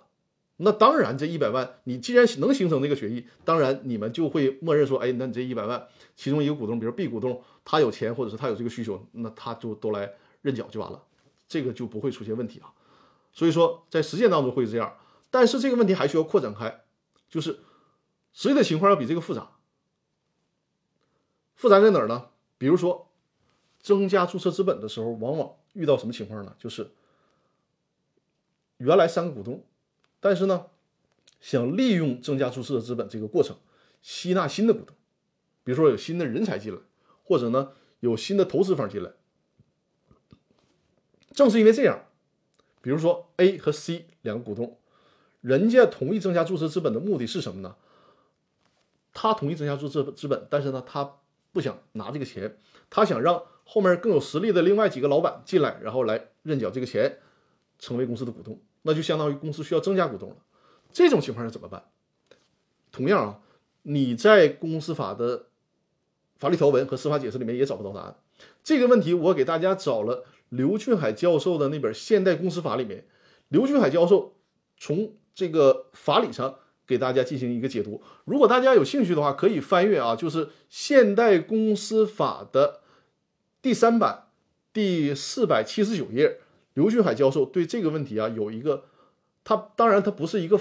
[0.58, 5.88] 那当然，这一百万你既然能形成这个决议，当然你们就会默认说，哎，那你这一百万，
[6.18, 11.02] 其中一个股东，比如 B 股东，他有钱或者是他有这个需求，那他就都来认缴就完了，
[11.48, 12.74] 这个就不会出现问题啊。
[13.32, 14.94] 所以说，在实践当中会这样。
[15.36, 16.86] 但是这个问题还需要扩展开，
[17.28, 17.60] 就是
[18.32, 19.52] 实际的情况要比这个复杂。
[21.56, 22.30] 复杂在哪儿呢？
[22.58, 23.12] 比如说，
[23.82, 26.56] 增加注册资本的时候，往往遇到什么情况呢？
[26.58, 26.92] 就是
[28.78, 29.66] 原来三个股东，
[30.22, 30.68] 但是呢，
[31.42, 33.58] 想利用增加注册资本这个过程，
[34.02, 34.96] 吸纳新的股东，
[35.66, 36.80] 比如说有新的人才进来，
[37.26, 39.12] 或者呢有新的投资方进来。
[41.34, 42.06] 正是因为这样，
[42.82, 44.80] 比如说 A 和 C 两个股东，
[45.46, 47.76] 人家同意增加注册资本的目的是什么呢？
[49.14, 51.18] 他同意增加注册资本，但是呢，他
[51.52, 52.58] 不想拿这个钱，
[52.90, 57.20] 他想让后面更有实力的另外几个老板进来，然后来认缴这个钱，
[57.78, 60.38] 成为公司的股东，那就相当于公司需要增加股东了。
[60.92, 61.84] 这种情况下怎么办？
[62.92, 63.40] 同样啊，
[63.84, 65.46] 你在公司法的
[66.40, 68.16] 法律条文和司法解释里面也找不到答案。
[68.64, 73.06] 这个问题我给大家找了刘俊海教授的那本《现代公司法》里面，
[73.50, 74.34] 刘俊海教授
[74.78, 76.56] 从这个法理上。
[76.88, 78.04] 给大家进行一个解读。
[78.26, 82.82] 如果大家有兴趣的话，可以翻阅啊，就是《现代公司法》的
[83.60, 84.28] 第三版
[84.72, 86.42] 第四百七十九页。
[86.76, 88.84] 刘俊海教授对这个问题啊有一个，
[89.44, 90.60] 他当然他不是一个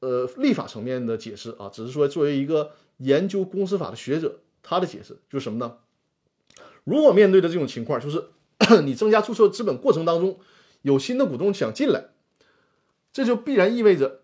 [0.00, 5.78] 呃立法层面的解释啊，只是说作为一个研究公司法的学者，他的解释就是什么呢？
[6.84, 8.22] 如果面对的这种情况，就是
[8.84, 10.38] 你增加注册资本过程当中
[10.82, 12.08] 有新的股东想进来，
[13.14, 14.20] 这就必然意味着。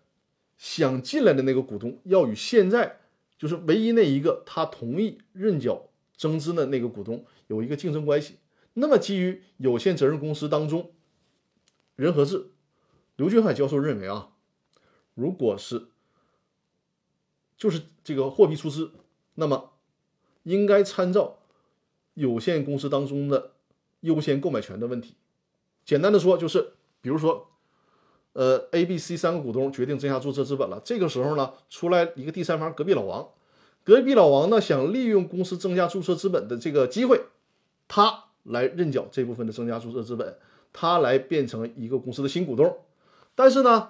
[0.57, 2.99] 想进来的那个股东要与现在
[3.35, 8.37] 就是唯一那一个他同意认缴增资的那个股东有一个竞争关系。
[8.73, 10.91] 那么基于有限责任公司当中
[11.95, 12.51] 人和制，
[13.15, 14.33] 刘俊海教授认为啊，
[15.15, 15.87] 如果是
[17.57, 18.91] 就是这个货币出资，
[19.33, 19.73] 那么
[20.43, 21.39] 应该参照
[22.13, 23.53] 有限公司当中的
[24.01, 25.15] 优先购买权的问题。
[25.83, 27.47] 简单的说就是，比如说。
[28.33, 30.81] 呃，A、B、C 三个股东决定增加注册资本了。
[30.85, 33.27] 这个时候呢，出来一个第三方，隔壁老王。
[33.83, 37.21] 隔壁老王呢，想利用公司增加注册资本的这个机会，
[37.87, 40.37] 他来认缴这部分的增加注册资本，
[40.71, 42.77] 他来变成一个公司的新股东。
[43.35, 43.89] 但是呢，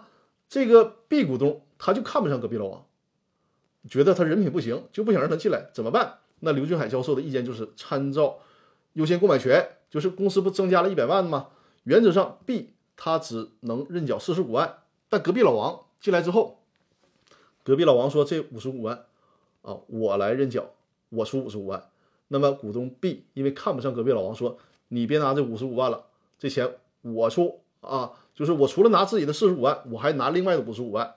[0.50, 2.86] 这个 B 股东他就看不上隔壁老王，
[3.90, 6.20] 觉得他人品不行，就不想让他进来，怎么办？
[6.40, 8.40] 那刘俊海教授的意见就是参照
[8.94, 11.50] 优先购买权，就是公司不增加了一百万吗？
[11.84, 12.74] 原则上 B。
[13.04, 14.78] 他只能认缴四十五万，
[15.10, 16.60] 但隔壁老王进来之后，
[17.64, 19.06] 隔壁老王说这五十五万
[19.64, 20.70] 啊，我来认缴，
[21.10, 21.90] 我出五十五万。
[22.28, 26.06] 那么股东 B 因为看不上隔壁老王，说你别拿这五十五万了，
[26.38, 31.16] 这钱我出啊，就是我除了拿自己的四十五万，我还拿另外的五十五万。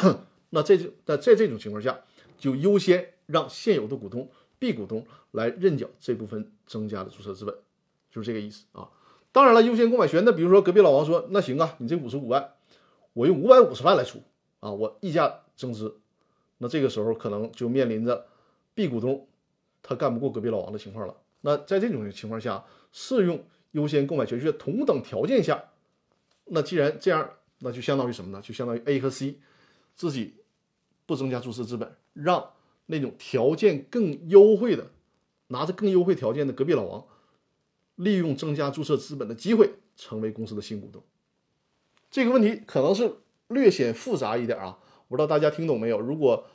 [0.50, 1.98] 那这就那在这种情况下，
[2.36, 4.28] 就优先让现有的股东
[4.58, 7.56] B 股东来认缴这部分增加的注册资本，
[8.10, 8.90] 就是这个意思啊。
[9.32, 12.52] 当然了，优先购买权，那比如说隔壁老王说，那行啊，你这五十五万，
[13.14, 14.18] 我用五百五十万来出
[14.60, 15.96] 啊，我溢价增资，
[16.58, 18.26] 那这个时候可能就面临着
[18.74, 19.26] B 股东
[19.82, 21.16] 他干不过隔壁老王的情况了。
[21.40, 25.64] 那在这种情况下，适用优先购买权是同等条件下，
[26.44, 27.30] 那既然这样，
[27.60, 28.42] 那就相当于什么呢？
[28.42, 29.38] 就相当于 A 和 C
[29.94, 30.34] 自己
[31.06, 32.50] 不增加注册资本，让
[32.84, 34.88] 那种条件更优惠的，
[35.48, 37.06] 拿着更优惠条件的隔壁老王。
[37.96, 41.02] 利用增加注册资本的机会成为公司的新股东，
[42.10, 43.12] 这个问题可能是
[43.48, 44.78] 略显复杂一点啊，
[45.08, 46.00] 我不知道大家听懂没有？
[46.00, 46.46] 如果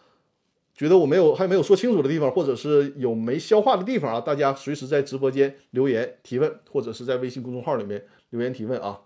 [0.73, 9.01] 觉得我没有还没有说清楚的地方，或者是有没消化的地方啊，大家随时在直播间留言提问，或者是在微信公众号里面留言提问啊。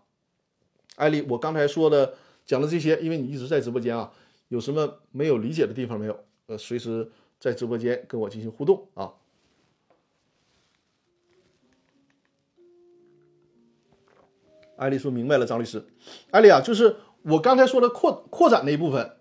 [0.96, 2.16] 艾丽，我刚才说的
[2.46, 4.12] 讲的这些，因为你一直在直播间啊，
[4.50, 6.20] 有什么没有理解的地方没有？
[6.48, 7.10] 呃，随时
[7.40, 9.14] 在直播间跟我进行互动啊。
[14.82, 15.86] 艾丽说明白了，张律师，
[16.32, 19.12] 艾丽啊，就是我刚才说的扩扩展那一部分，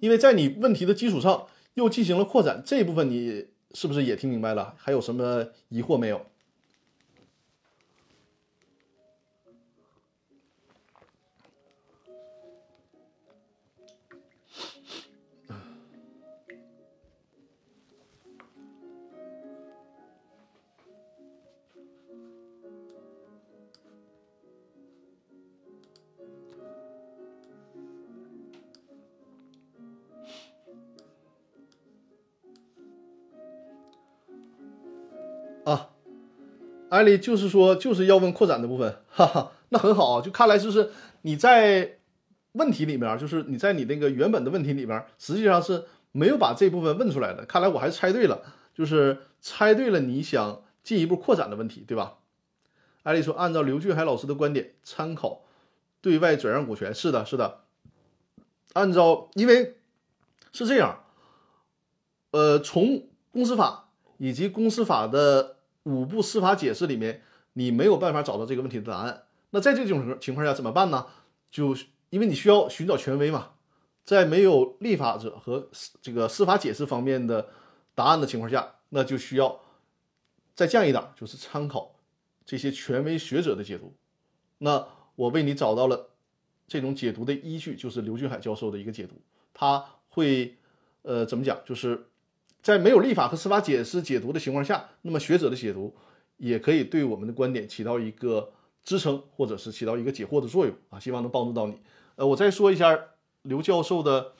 [0.00, 4.72] 因为在你问题的基础上又进行了扩展，这一部分你是不是也听明白了？
[4.78, 6.22] 还有什么疑惑没有？
[36.90, 40.90] 艾丽就是说，就是要问扩展的部分，哈哈，那很好，就看来就是
[41.22, 41.98] 你在
[42.52, 47.44] 问题里面，就是你在你那个原本的问题里面，实际上是没有把这部分问出来的。
[47.44, 48.42] 看来我还是猜对了，
[48.74, 52.18] 就是猜对了你想进一步扩展的问题，对吧？
[53.02, 55.42] 艾丽说，按照刘俊海老师的观点，参考
[56.00, 57.60] 对外转让股权，是的，是的，
[58.72, 59.76] 按照因为
[60.52, 61.04] 是这样，
[62.30, 65.57] 呃，从公司法以及公司法的
[65.88, 67.22] 五部司法解释里面，
[67.54, 69.24] 你没有办法找到这个问题的答案。
[69.50, 71.06] 那在这种情况下怎么办呢？
[71.50, 71.74] 就
[72.10, 73.52] 因为你需要寻找权威嘛，
[74.04, 75.70] 在没有立法者和
[76.02, 77.48] 这个司法解释方面的
[77.94, 79.60] 答案的情况下，那就需要
[80.54, 81.96] 再降一档，就是参考
[82.44, 83.94] 这些权威学者的解读。
[84.58, 84.86] 那
[85.16, 86.10] 我为你找到了
[86.66, 89.14] 这种解读的依据，就是刘俊海教授的一个解读。
[89.54, 90.56] 他会
[91.02, 91.58] 呃怎么讲？
[91.64, 92.06] 就是
[92.68, 95.96] 在没有立法和司法解释解读的情况下，那么学者的解读
[96.36, 98.52] 也可以对我们的观点起到一个。
[98.84, 101.78] 支撑或者是起到一个解惑的作用啊，希望能帮助到你。
[102.16, 102.98] 呃，我再说一下
[103.42, 104.32] 刘教授的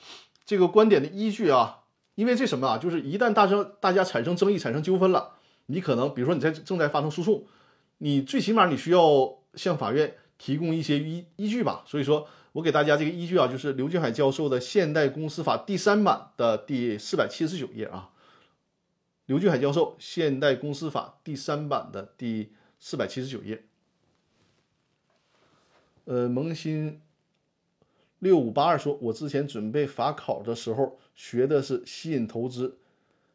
[0.47, 1.81] 这个观点的依据啊，
[2.14, 5.33] 因为这什么啊，就是一旦大生大家产生争议、产生纠纷了，
[5.66, 7.45] 你可能比如说你在正在发生诉讼，
[7.99, 11.83] 你最起码你需要向法院提供一些依依据吧。
[11.85, 18.09] 所以说我给大家这个依据啊，就是刘俊海教授的《现代公司法》第三版的第四百七十九页啊。
[19.29, 22.51] 刘俊海教授《现代公司法》第三版的第
[22.81, 23.62] 四百七十九页。
[26.07, 27.03] 呃，萌新
[28.20, 32.79] 六五八二说，我之前准备法考的时候学的是吸引投资，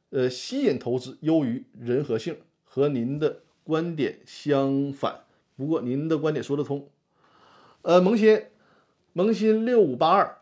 [0.10, 5.26] 呃，吸引投资优于人和性，和您的观点相反。
[5.56, 6.89] 不过您的观点说得通。
[7.84, 8.46] 呃，萌新
[9.12, 10.39] 萌新六五八二，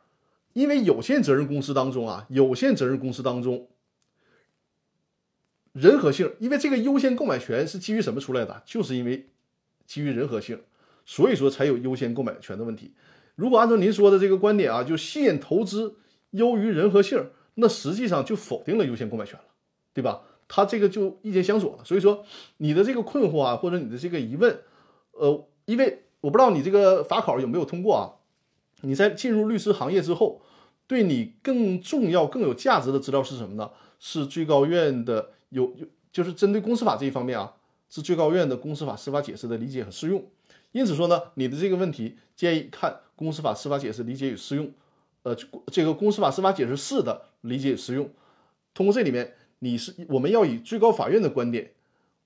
[0.54, 3.68] 因为有限责任公司当中啊，有限责任公司当中
[5.74, 8.62] 人和性，因为这个优先购买权是基于什么出来的？
[8.66, 9.28] 就是因为
[9.86, 10.60] 基于人和性。
[11.04, 12.94] 所以说才有优先购买权的问题。
[13.36, 15.96] 如果按照您说的这个观点啊，就吸引投资
[16.30, 19.46] 优于人和性，那实际上就否定了优先购买权了，
[19.94, 20.22] 对吧？
[20.48, 21.84] 他这个就意见相左了。
[21.84, 22.24] 所以说
[22.58, 24.60] 你的这个困惑啊，或者你的这个疑问，
[25.14, 28.22] 呃，因为我不知道你这个法考有没有通过啊？
[28.82, 30.44] 你在进入律师行业之后，
[30.86, 33.72] 对你更重要、更有价值的资料是什么呢？
[34.00, 37.54] 是最高院的有有，就是针对公司法这一方面啊，
[37.90, 40.26] 是最高院的公司法司法解释的理解和适用。
[40.72, 44.66] 因此说呢，你的这个问题建议看《公司法司法解释理解与适用》，
[45.24, 45.36] 呃，
[45.68, 48.10] 这个《公司法司法解释四》的理解与适用。
[48.74, 51.72] 通过这里面，你是我们要以最高法院的观点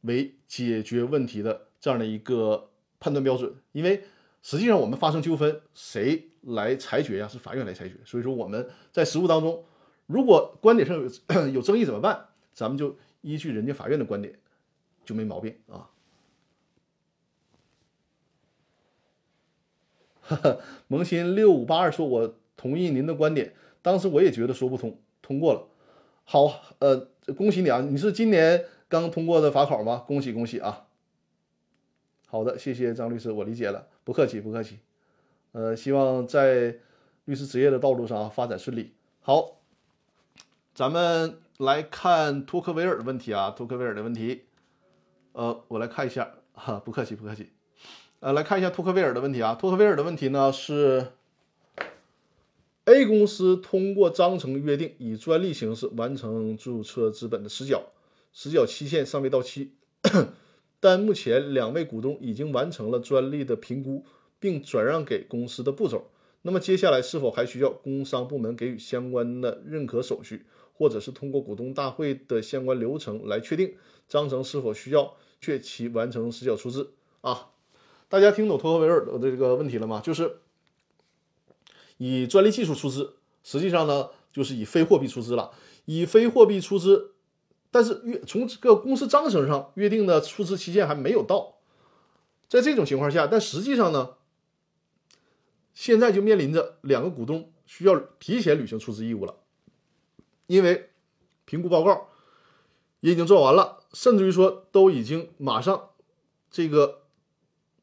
[0.01, 2.69] 为解决问题的这样的一个
[2.99, 3.51] 判断标准。
[3.71, 4.03] 因为
[4.43, 7.27] 实际上我们发生纠纷，谁来裁决呀？
[7.27, 7.95] 是法院来裁决。
[8.05, 9.65] 所以说我们在实务当中，
[10.05, 12.27] 如果观点上有 有争议怎么办？
[12.53, 12.95] 咱们就
[13.25, 14.37] 依据人家法院的观点，
[15.03, 15.89] 就没毛病啊。
[20.87, 25.67] 萌新六五八二说：“我同意您的观点，当时我也觉得说不通，通过了。
[26.23, 27.81] 好，呃，恭喜你啊！
[27.81, 30.03] 你是今年刚通过的法考吗？
[30.07, 30.85] 恭喜恭喜啊！
[32.27, 34.79] 好的，谢谢张律师，我理解了，不客气不客气。
[35.51, 36.75] 呃，希望在
[37.25, 38.93] 律师职业的道路上发展顺利。
[39.21, 39.61] 好，
[40.73, 44.43] 咱们来看托克维尔的问题啊，托克维尔的问题。
[45.31, 47.49] 呃，我来看一下，哈，不客气不客气。”
[48.19, 49.55] 呃，来看一下托克维尔的问题啊。
[49.55, 51.11] 托克维尔的问题呢是
[52.85, 57.83] ：A 公司通过章程约定以专利形式完成注册资本的实缴，
[58.33, 59.73] 实缴期限尚未到期，
[60.79, 64.05] 但目前两位股东已经完成了专利的评估
[64.39, 66.09] 并转让给公司的步骤。
[66.41, 70.45] 那么接下来是否还需要工商部门给予相关的认可手续，
[70.77, 73.75] 或者是通过股东大会的相关流程来确定
[74.07, 77.51] 章程是否需要确期完成实缴出资啊？
[78.09, 80.01] 大家听懂托克维尔的这个问题了吗？
[80.03, 80.37] 就是
[81.97, 85.51] 以专利技术出资，实际上呢，就是以非货币出资了。
[85.85, 87.13] 以非货币出资，
[87.71, 91.57] 但是约从这个公司章程上约定的出资期限还没有到，
[92.49, 94.15] 在这种情况下，但实际上呢，
[95.73, 99.35] 现在就面临着两个股东需要提前履行出资义务了，
[100.47, 100.89] 因为
[101.45, 102.09] 评估报告
[102.99, 105.89] 也已经做完了，甚至于说都已经马上
[106.49, 107.01] 这个。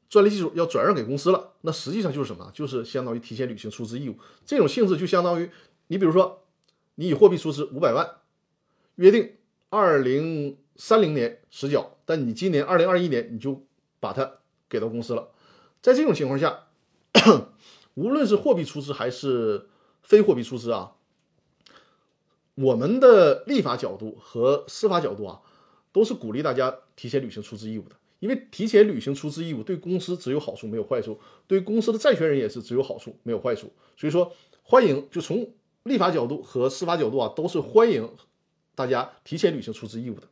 [0.09, 2.51] 专利技术要转让给公司了，那实际上就是什么？
[2.53, 4.19] 就是相当于提前履行出资义务。
[4.45, 5.51] 这种性质就相当于
[5.87, 6.45] 你比如说，
[6.97, 8.17] 你以货币出资五百万，
[8.97, 9.37] 约定
[9.71, 13.65] 二零三零年实缴，但你今年二零二一年你就
[14.01, 14.35] 把它
[14.69, 15.31] 给到公司了。
[15.81, 16.67] 在这种情况下，
[17.95, 19.71] 无论是货币出资还是
[20.03, 20.93] 非货币出资啊，
[22.55, 25.41] 我们的立法角度和司法角度啊，
[25.93, 27.97] 都是鼓励大家提前履行出资义务的。
[28.21, 33.73] 因为提前履行出资义务对公司只有好处没有坏处，对公司的债权人也是只有好处没有坏处。
[33.97, 34.33] 所以说，
[34.63, 35.51] 欢迎就从
[35.83, 38.09] 立法角度和司法角度啊，都是欢迎
[38.77, 40.29] 大家提前履行出资义务的。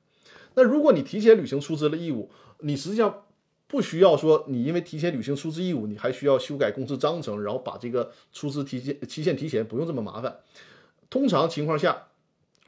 [0.55, 3.25] 那如果你提前履行出资的义务，你实际上
[3.67, 10.39] 不需要说你因为提前履行出资义务，你还需要修改公司章程，然后把这个出资提前期限提前，不用这么麻烦。
[11.09, 12.07] 通常情况下，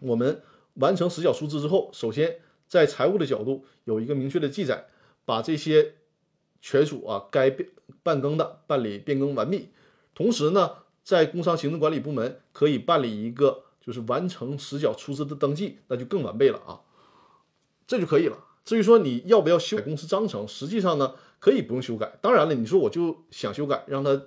[0.02, 0.42] 我们
[0.74, 2.38] 完成实缴出资之后，首先
[2.68, 4.86] 在财务的角度有一个明确的记载，
[5.24, 5.94] 把这些
[6.60, 7.68] 权属啊该变
[8.02, 9.68] 办更的办理变更完毕。
[10.14, 10.72] 同时呢，
[11.02, 16.80] 在工商行政管理部门可以办理一个就是完成实缴出资的登记，那就更完备了啊，
[17.86, 18.38] 这就可以了。
[18.64, 22.16] 至于说你要不要修改公司章程，实际上呢可以不用修改。
[22.20, 24.22] 当然了，你说我就想修改，让它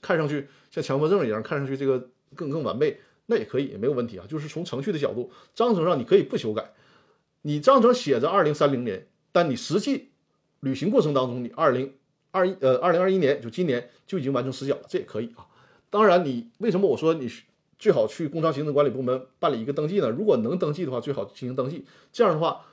[0.00, 3.00] 看上去像强迫症一样，看上去这个更更完备，
[3.30, 4.26] 那也可以，也没有问题啊。
[4.28, 6.72] 就是从程序的角度，章程上你可以不修改，
[7.42, 10.10] 你章程写着二零三零年，但你实际
[10.60, 11.94] 履行过程当中，你二零
[12.32, 15.46] 二一呃二零二一年就今年就已经完成实缴了，这也可以啊。
[15.88, 17.30] 当然，你为什么我说你
[17.78, 20.10] 最好去工商行政管理部门办理一个登记呢？
[20.10, 22.66] 如果能登记的话，最好进行登记，这样的话。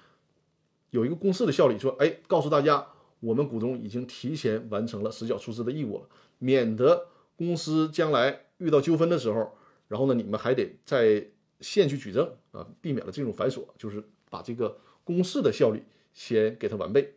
[0.92, 2.88] 有一个公示的效力，说，哎，告诉大家，
[3.20, 6.06] 我们股东已经提前完成了实缴出资的义务了，
[6.40, 9.57] 免得公司将来遇到纠纷的时候，
[9.88, 11.28] 然后呢，你们还得在
[11.62, 15.84] 线去举证啊，避免了这种繁琐，就是把这个公示的效率
[16.14, 17.16] 先给它完备。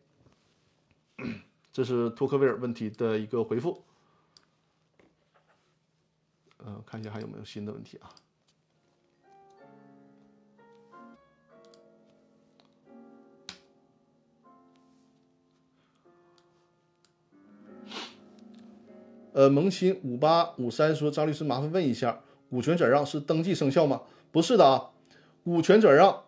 [1.72, 3.84] 这是托克维尔问题的一个回复。
[6.58, 8.14] 呃，看一下还有没有新的问题啊。
[19.32, 24.02] 呃，萌新五八五三说：“张律师，麻烦问一下，股权转让是登记生效吗？
[24.32, 24.90] 不是的啊，
[25.44, 26.24] 股权转让，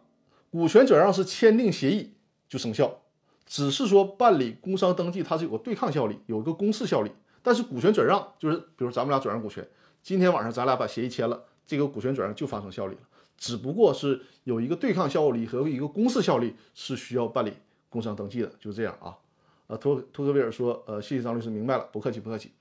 [0.50, 2.14] 股权转让是签订协议
[2.48, 3.00] 就生效，
[3.44, 7.10] 只是说办理工商登记它是有个对抗效力，有一个公示效力。
[7.42, 9.66] 但是股权转让就是，比如咱们俩转让股权，
[10.00, 13.00] 今天晚上咱俩把协议签了，这个股权转让就发生效力了，
[13.36, 17.52] 只不过是有一个对抗效力和一个公示效力是需要办理
[17.90, 19.18] 工商登记的，就这样啊。
[19.66, 22.52] 呃，托托克维尔说：呃，谢谢张律师，明白了，不客气，不客气。”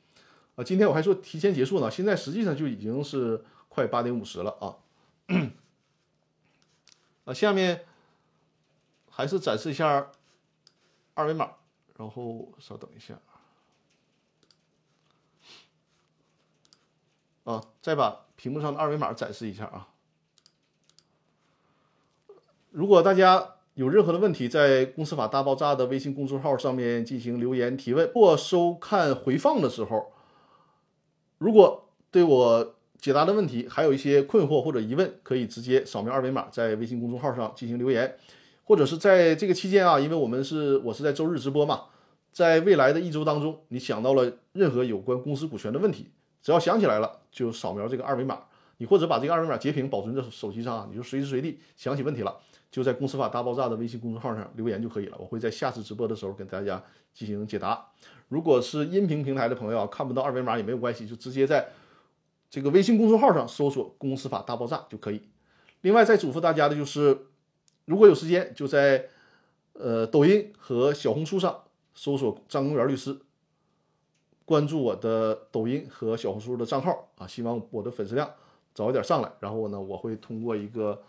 [0.56, 4.76] 啊，今天我还说提前结束呢，现在实际上就已经是快八点五十了啊。
[7.24, 7.86] 啊，下面
[9.10, 10.12] 还是展示一下
[11.14, 11.52] 二维码，
[11.98, 13.18] 然后稍等一下
[17.46, 19.88] 啊，再把屏幕上的二维码展示一下啊。
[22.72, 30.12] 如果大家有任何的问题，在《公司法大爆炸》的微信公众号上面进行留言提问，或收看回放的时候。
[31.42, 38.16] 如果对我解答的问题还有一些困惑或者疑问，可以直接扫描二维码，在微信公众号上进行留言，
[38.64, 41.86] 或者是在这个期间啊，因为我们是我是在周日直播嘛，
[42.32, 46.12] 在未来的一周当中，你想到了任何有关公司股权的问题，
[46.44, 48.44] 只要想起来了，就扫描这个二维码，
[48.78, 52.38] 你或者把这个二维码截屏保存在手机上啊，你就随时随地想起问题了，
[52.72, 56.82] 就在《公司法大爆炸》的微信公众号上留言就可以了，我会在下次直播的时候给大家
[57.14, 57.86] 进行解答。
[58.30, 61.68] 如果是音频平台的朋友啊，看不到二维码也没有关系，就直接在
[62.50, 65.22] 这个微信公众号上搜索“公司法大爆炸”就可以。
[65.82, 67.26] 另外再嘱咐大家的就是，
[67.84, 69.10] 如果有时间，就在
[69.74, 71.64] 呃抖音和小红书上
[71.94, 73.20] 搜索“张公元律师”，
[74.46, 78.32] 关注我的抖音和小红书的账号啊，希望我的粉丝量
[78.74, 79.30] 早一点上来。
[79.42, 81.02] 然后呢，我会通过一个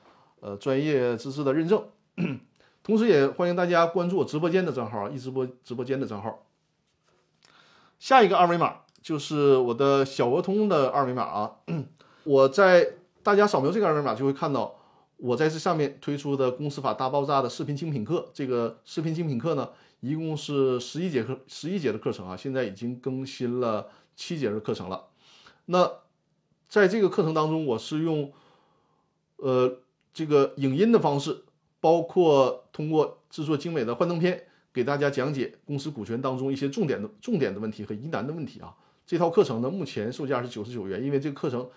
[0.42, 1.88] 呃专业知识的认证，
[2.82, 6.44] 同时也欢迎大家关注我直播间的账号，一直播直播间的账号。
[8.00, 11.52] 下一个二维码就是我的小额通的二维码啊，
[12.24, 14.74] 我在大家扫描这个二维码就会看到
[15.18, 18.28] 我在这上面推出的《公司法大爆炸》的视频精品课。
[18.34, 19.70] 这个视频精品课呢，
[20.00, 25.04] 一共是十一节课，十一节的课程啊，现在已经更新了七节的课程了。
[25.66, 25.88] 那
[26.68, 28.32] 在这个课程当中，我是用
[29.36, 29.78] 呃
[30.12, 31.42] 这个影音的方式，
[31.80, 34.44] 包括通过制作精美的幻灯片。
[34.74, 38.74] 给大家讲解公司股权当中一些重点的重点的问题和疑难的问题啊！
[39.06, 41.68] 这套课程呢，目前售价是九十九元，因为这个课程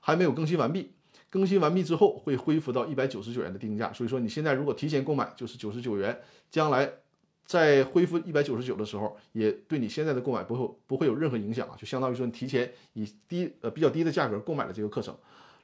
[0.00, 0.90] 还没有更新完毕，
[1.30, 3.92] 更新完毕之后会恢复到一百九十九元的定价。
[3.92, 6.20] 所以说，你现在如果提前购买就是九十九元，
[6.50, 6.92] 将来
[7.44, 11.76] 在恢复一百九十九的时候，也对你现在的购买不会不会有任何影响啊！
[11.78, 15.16] 就相当于说你提前以低呃比较低的价格购买了这个课程。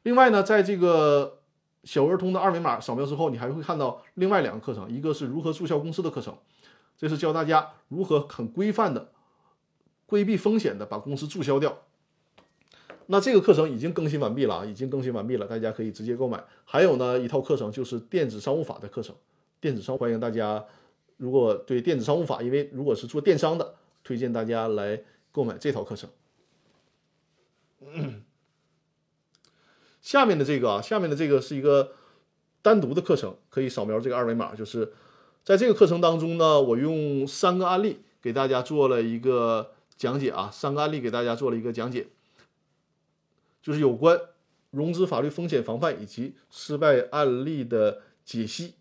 [0.05, 1.41] 另外呢，在这个
[1.87, 6.37] 小儿通的二维码扫描之后，你还会看到另外两个课程，一个是如何注销公司的课程。
[6.99, 9.13] 这是教大家如何很规范的
[10.05, 11.79] 规避风险的把公司注销掉。
[13.07, 16.43] 那这个课程已经更新完毕了啊，已经更新完毕了，大家可以直接购买。
[16.65, 19.15] 还有呢一套课程就是电子商务法的课程，
[19.61, 20.65] 电子商欢迎大家，
[21.17, 26.11] 如果对电子商务法，因为如果是做电商的，推荐大家来购买这套课程。
[30.07, 31.95] 下面的这个啊，下面的这个是一个
[32.63, 34.93] 单独的课程，可以扫描这个二维码，就是。
[35.43, 42.07] 在这个课程当中呢，我用三个案例给大家做了一个讲解啊，三个案例给大家做了一个讲解，
[43.61, 44.21] 就是有关
[44.71, 48.75] 融资法律风险防范以及失败案例的解析。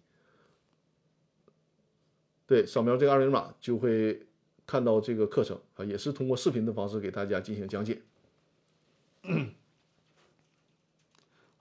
[2.46, 4.28] 对，扫描这个二维码就会
[4.68, 8.02] 看到这个课程啊，也是通过视频的方式给大家进行讲解。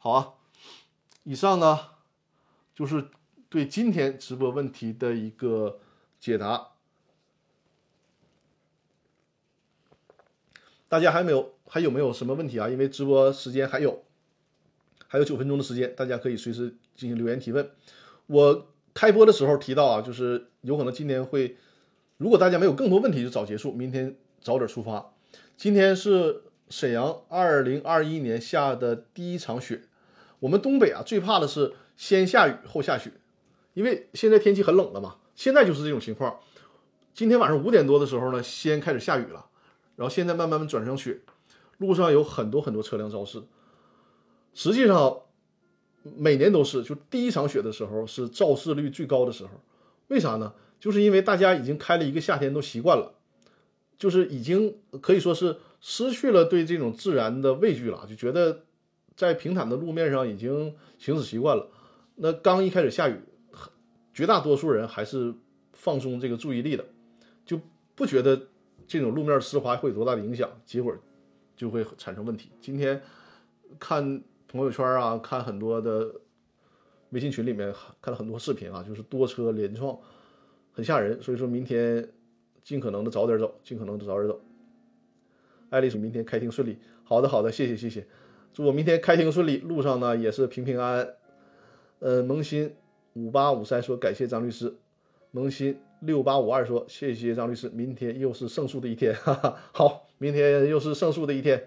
[0.04, 0.34] 好啊，
[1.22, 1.80] 以上呢
[2.74, 3.06] 就是
[3.48, 5.80] 对今天直播问题的一个
[6.20, 6.72] 解答。
[10.90, 12.68] 大家还没有还有没有什么问题啊？
[12.68, 14.04] 因为直播时间还有
[15.08, 17.70] 还有九分钟的时间，大家可以随时进行留言提问。
[18.26, 21.56] 我开播的时候提到啊，就是有可能今天会，
[22.18, 25.14] 如果大家没有更多问题，就早结束，明天早点出发。
[25.56, 29.80] 今天是沈阳二零二一年下的第一场雪。
[30.44, 33.10] 我们东北啊，最怕的是先下雨后下雪，
[33.72, 35.16] 因为现在天气很冷了嘛。
[35.34, 36.38] 现在就是这种情况。
[37.14, 39.46] 今天晚上五点多的时候呢，先开始下雨了。
[39.96, 41.22] 然后现在慢慢转成雪，
[41.78, 43.42] 路上有很多很多车辆肇事。
[44.52, 45.20] 实际上，
[46.02, 49.52] 每年都是，就第一场雪的时候是肇事率最高的时候。
[50.08, 50.52] 为啥呢？
[50.78, 53.14] 就是因为大家已经开了一个夏天都习惯了，
[53.96, 58.64] 就是已经可以说是失去了对这种自然的畏惧了，就觉得
[59.16, 61.70] 在平坦的路面上已经行驶习惯了。
[62.16, 63.18] 那刚一开始下雨，
[64.12, 65.34] 绝大多数人还是
[65.72, 66.84] 放松这个注意力的，
[67.44, 67.60] 就
[67.94, 68.48] 不觉得。
[68.86, 70.46] 这种路面湿滑会有多大的影响？
[70.66, 70.94] 结果
[71.56, 72.50] 就会产生问题。
[72.60, 73.00] 今天
[73.80, 76.14] 看朋友圈啊，看很多的
[77.08, 79.98] 微信群里面看了很多视频啊，就是多车连撞，
[80.70, 81.20] 很吓人。
[81.22, 82.06] 所以说明天
[82.62, 84.38] 尽可能的早点走，尽可能的早点走。
[85.70, 86.76] 爱丽丝，明天开庭顺利。
[87.04, 88.06] 好的，好的，谢谢，谢谢。
[88.54, 91.14] 祝我明天开庭顺利，路上呢也是平平安安。
[91.98, 92.74] 呃，萌新
[93.12, 94.74] 五八五三说感谢张律师，
[95.30, 95.78] 萌新。
[96.00, 99.56] 六八五二说：“谢谢张律师，明天又是胜诉的一天，哈哈。
[99.72, 101.66] 好，明天又是胜诉的一天，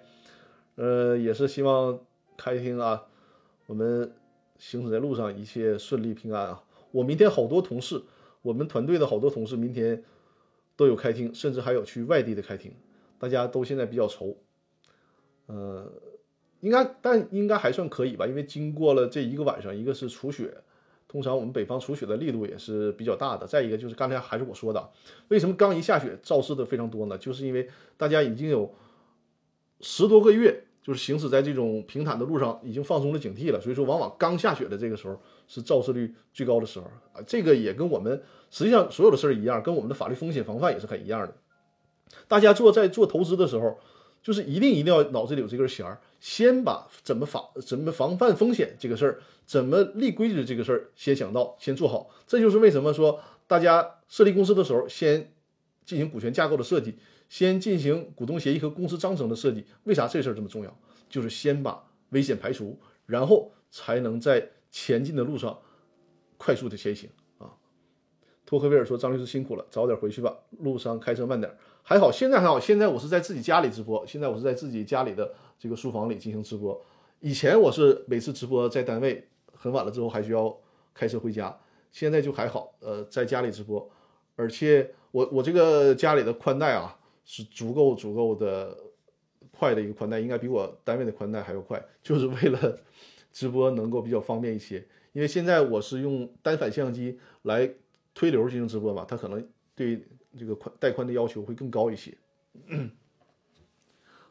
[0.76, 2.00] 呃，也是希望
[2.38, 3.04] 开庭啊，
[3.66, 4.14] 我们
[4.60, 6.64] 行驶在路上一切顺利平安啊。
[6.92, 8.00] 我明天好多同事，
[8.44, 10.04] 我们团队的好多同事明天
[10.76, 12.72] 都有开庭，甚至还有去外地的开庭，
[13.18, 14.38] 大家都现在比较愁，
[15.48, 15.92] 呃，
[16.62, 20.58] 应该但应该还算可以吧，因为经过了这一个晚上，一个是除雪。”
[21.10, 23.48] 通常我们北方除雪的力度也是比较大的。
[23.48, 24.90] 再一个就是刚才还是我说的，
[25.30, 27.18] 为什么刚一下雪肇事的非常多呢？
[27.18, 28.70] 就是因为大家已经有
[29.80, 33.62] 十多个月就是行驶在这种平坦的路上，已经放松了警惕了。
[33.62, 37.24] 所以说，往往刚下雪的这个时候是肇事率最高的时候啊。
[37.26, 41.34] 这个也跟我们实际上所有的事儿一样，跟我们的法律风险防范也是很一样的。
[42.28, 43.80] 大家做在做投资的时候，
[44.22, 49.22] 就是一定一定要脑子里有这根弦儿，先把怎么防怎么防范风险这个事儿。
[49.46, 52.10] 怎么立规矩这个事儿，先想到，先做好。
[52.28, 55.32] 这就是为什么说大家设立公司的时候，先
[55.86, 56.96] 进行股权架构的设计，
[57.30, 59.64] 先进行股东协议和公司章程的设计。
[59.86, 60.78] 为啥这事儿这么重要？
[61.10, 65.58] 就是先把危险排除，然后才能在前进的路上
[66.36, 67.56] 快速的前行啊。
[68.46, 71.58] 托克维尔说：“张律师辛苦了，早点回去吧，路上开车慢点。”
[71.90, 76.78] 还好，现在还好，现在我是在自己家里直播，现在我是在自己家里的这个书房里进行直播。
[77.22, 79.26] 以前我是每次直播在单位。
[79.54, 80.56] 很晚了之后还需要
[80.94, 81.58] 开车回家，
[81.94, 83.90] 现在就还好，呃，在家里直播，
[84.36, 88.78] 而且我我这个家里的宽带啊是足够足够的
[89.50, 92.78] 快的一个宽带，应该比我单位的宽带还要快， 就是为了
[93.32, 94.86] 直播能够比较方便一些。
[95.14, 97.68] 因为现在我是用单反相机来
[98.14, 100.06] 推流进行直播嘛，它可能对
[100.38, 102.18] 这个宽带宽的要求会更高一些。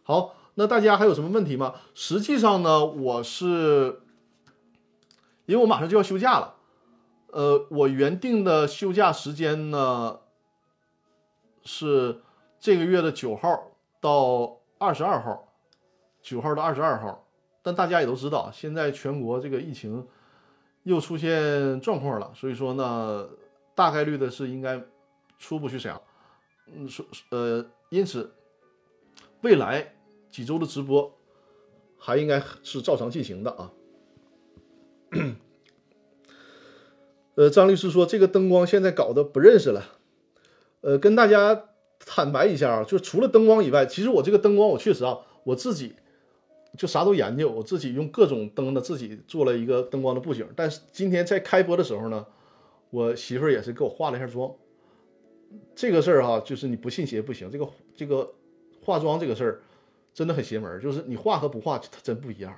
[0.02, 1.74] 好，那大家还有什么问题吗？
[1.94, 4.00] 实际上呢，我是。
[5.46, 6.56] 因为我马上就要休假了，
[7.28, 10.18] 呃，我原定的休假时间呢
[11.62, 12.20] 是
[12.58, 15.52] 这个月的九号到二十二号，
[16.20, 17.28] 九号到二十二号。
[17.62, 20.04] 但大家也都知道，现在全国这个疫情
[20.82, 23.28] 又出现状况了，所以说呢，
[23.76, 24.82] 大概率的是应该
[25.38, 26.00] 初步去想。
[26.66, 28.32] 嗯，说呃，因此
[29.42, 29.94] 未来
[30.30, 31.16] 几周的直播
[31.96, 33.72] 还应该是照常进行的啊。
[37.36, 39.84] 呃，张律师说这个灯光现在搞得不认识了。
[40.80, 41.68] 呃，跟大家
[42.00, 45.94] 坦白一下啊，就除了灯光以外，其实我这个灯光我确实啊，我自己
[46.76, 50.48] 就啥都研究，我自己用各种灯呢，自己做了一个灯光的布景。
[50.56, 52.26] 但是今天在开播的时候呢，
[52.90, 54.52] 我媳妇儿也是给我化了一下妆。
[55.74, 57.50] 这个事儿哈，就是你不信邪不行。
[57.50, 58.34] 这个这个
[58.82, 59.60] 化妆这个事儿
[60.14, 62.56] 真的很邪门，就是你化和不化，它真不一样。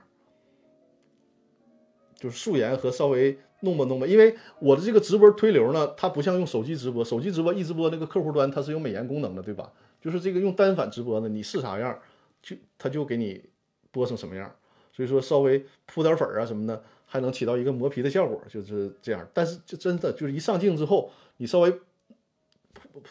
[2.17, 9.73] 就是素颜和稍微弄吧弄吧，因为我的这个直播推流呢，它不像用手机直播，手机直播一直播那个客户端它是有美颜功能的，对吧？
[10.01, 11.97] 就是这个用单反直播呢，你是啥样，
[12.43, 13.43] 就它就给你
[13.91, 14.53] 播成什么样。
[14.93, 19.25] 所以说稍微铺点粉啊什么的，还能起到一个磨皮的效果，就是这样。
[19.33, 21.73] 但是就真的就是一上镜之后，你稍微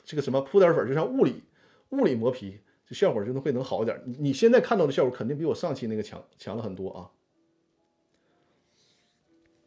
[0.03, 1.43] 这个什么铺点粉，就像物理
[1.89, 4.01] 物理磨皮，这效果就能会能好一点。
[4.19, 7.11] 你现在看到的效果肯定比我上期那个强强了很多啊。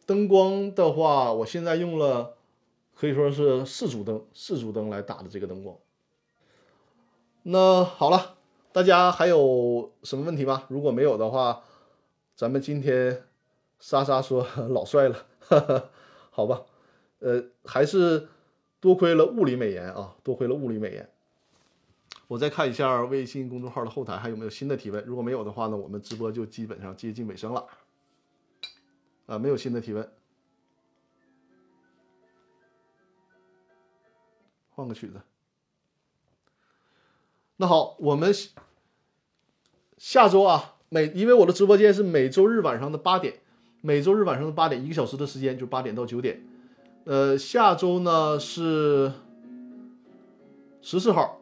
[0.07, 2.37] 灯光的话，我现在用了
[2.95, 5.77] 可以说是四组灯，四组灯来打的这个灯光。
[7.45, 8.37] 那好了，
[8.73, 10.65] 大家还有什么问题吗？
[10.69, 11.63] 如果没有的话，
[12.35, 13.25] 咱们今天
[13.79, 15.27] 莎莎说 老帅了，
[16.31, 16.63] 好吧？
[17.21, 18.29] 呃，还是
[18.81, 21.09] 多亏了物理美颜啊，多亏了物理美颜。
[22.27, 27.67] 我再看一下微信公众号的后台还有没有新的提问，如果没有的话呢，我们直播就基本上接近尾声了。
[29.27, 30.11] 啊，没有新的提问，
[34.71, 35.21] 换个曲子。
[37.57, 38.33] 那好，我们
[39.99, 43.41] 下周啊，每因为我的直播间是每周日晚上的八点，
[43.83, 46.43] 每周日晚上的八点，一个小时的时间，就八点到九点。
[47.05, 49.13] 呃，下周呢是
[50.83, 51.41] 十四号，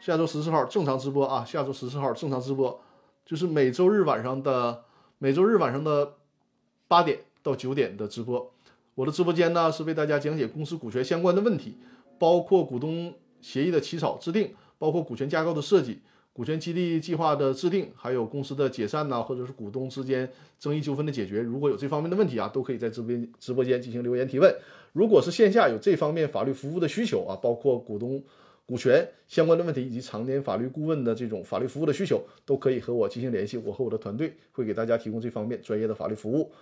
[0.00, 2.80] 下周十四号正常直播啊，下周十四号正常直播，
[3.24, 4.84] 就是每周日晚上的
[5.18, 6.14] 每周日晚上的
[6.88, 7.20] 八点。
[7.46, 8.52] 到九点的直播，
[8.96, 11.78] 我的直播间呢是为大家讲解公司股权相关的问题，
[12.18, 16.00] 包括股东协议的起草制定，包括股权架构的设计、
[16.36, 21.40] 股权激励计划的制定，还有公司的解散呐，或者是股东之间争议纠纷的解决。
[21.40, 24.54] 如果有这方面的问题啊，都可以在直播直播间进行留言提问。
[24.92, 28.22] 如果是线下有这方面法律服务的需求啊，包括股东
[28.66, 36.52] 股权相关的问题以及常年法律顾问的这种法律服务的需求，都可以和我进行联系，我和我的团队会给大家提供这方面专业的法律服务。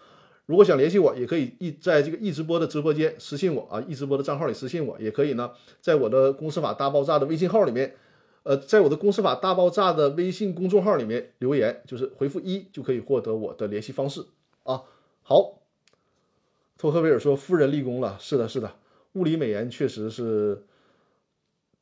[0.46, 5.50] 如果想联系我，也可以一在这个易直播的直播间私信我啊，易直播的账号里私信我，也可以呢，
[5.80, 7.92] 在我的公司法大爆炸的微信号里面，
[8.44, 14.24] 呃，在我的公司法大爆炸的微信公众号里面留言，就是回复一就可以获得我的联系方式
[14.62, 14.84] 啊。
[15.22, 15.60] 好，
[16.78, 18.76] 托克维尔说夫人立功了，是的，是的，
[19.14, 20.64] 物理美颜确实是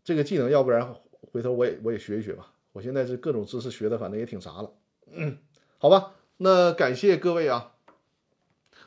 [0.04, 0.94] 这个技能，要不然
[1.32, 2.52] 回头我也我也学一学吧。
[2.72, 4.72] 我现在是各种知识学的，反正也挺杂了。
[5.10, 5.38] 嗯，
[5.78, 7.72] 好吧，那感谢各位啊。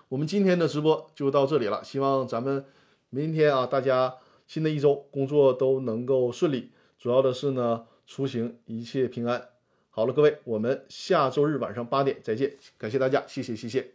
[0.08, 2.64] 我们今天的直播就到这里了，希望咱们
[3.10, 4.16] 明天啊，大家
[4.48, 6.72] 新的一周工作都能够顺利，
[7.06, 9.50] 主要的是呢，出行一切平安。
[9.92, 13.92] 好了，各位，我们下周日晚上八点再见，感谢大家，谢谢谢谢。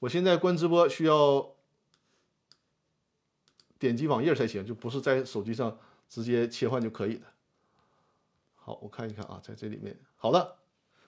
[0.00, 1.52] 我现在关直播需要
[3.78, 5.78] 点击网页才行，就不是在手机上
[6.08, 7.26] 直接切换就可以的。
[8.56, 10.56] 好，我看一看啊，在这里面，好的，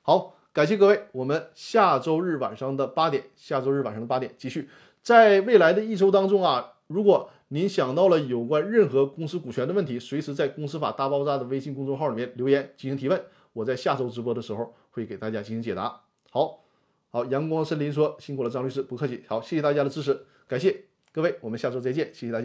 [0.02, 0.36] 好。
[0.52, 4.70] 感谢各位，我们下周日晚上的八点，下周日晚上的八点继续。
[5.02, 13.22] 在未来的一周当中啊，如果您想到了有关任何公司股权的问题，随时在公司法大爆炸的微信公众号里面留言进行提问，
[13.52, 16.00] 我在下周直播的时候会给大家进行解答。
[16.30, 16.64] 好，
[17.10, 19.22] 好，阳光森林说辛苦了，张律师，不客气。
[19.28, 22.44] 好，谢谢大家的支持，感谢各位，我们下周再见，谢谢大家。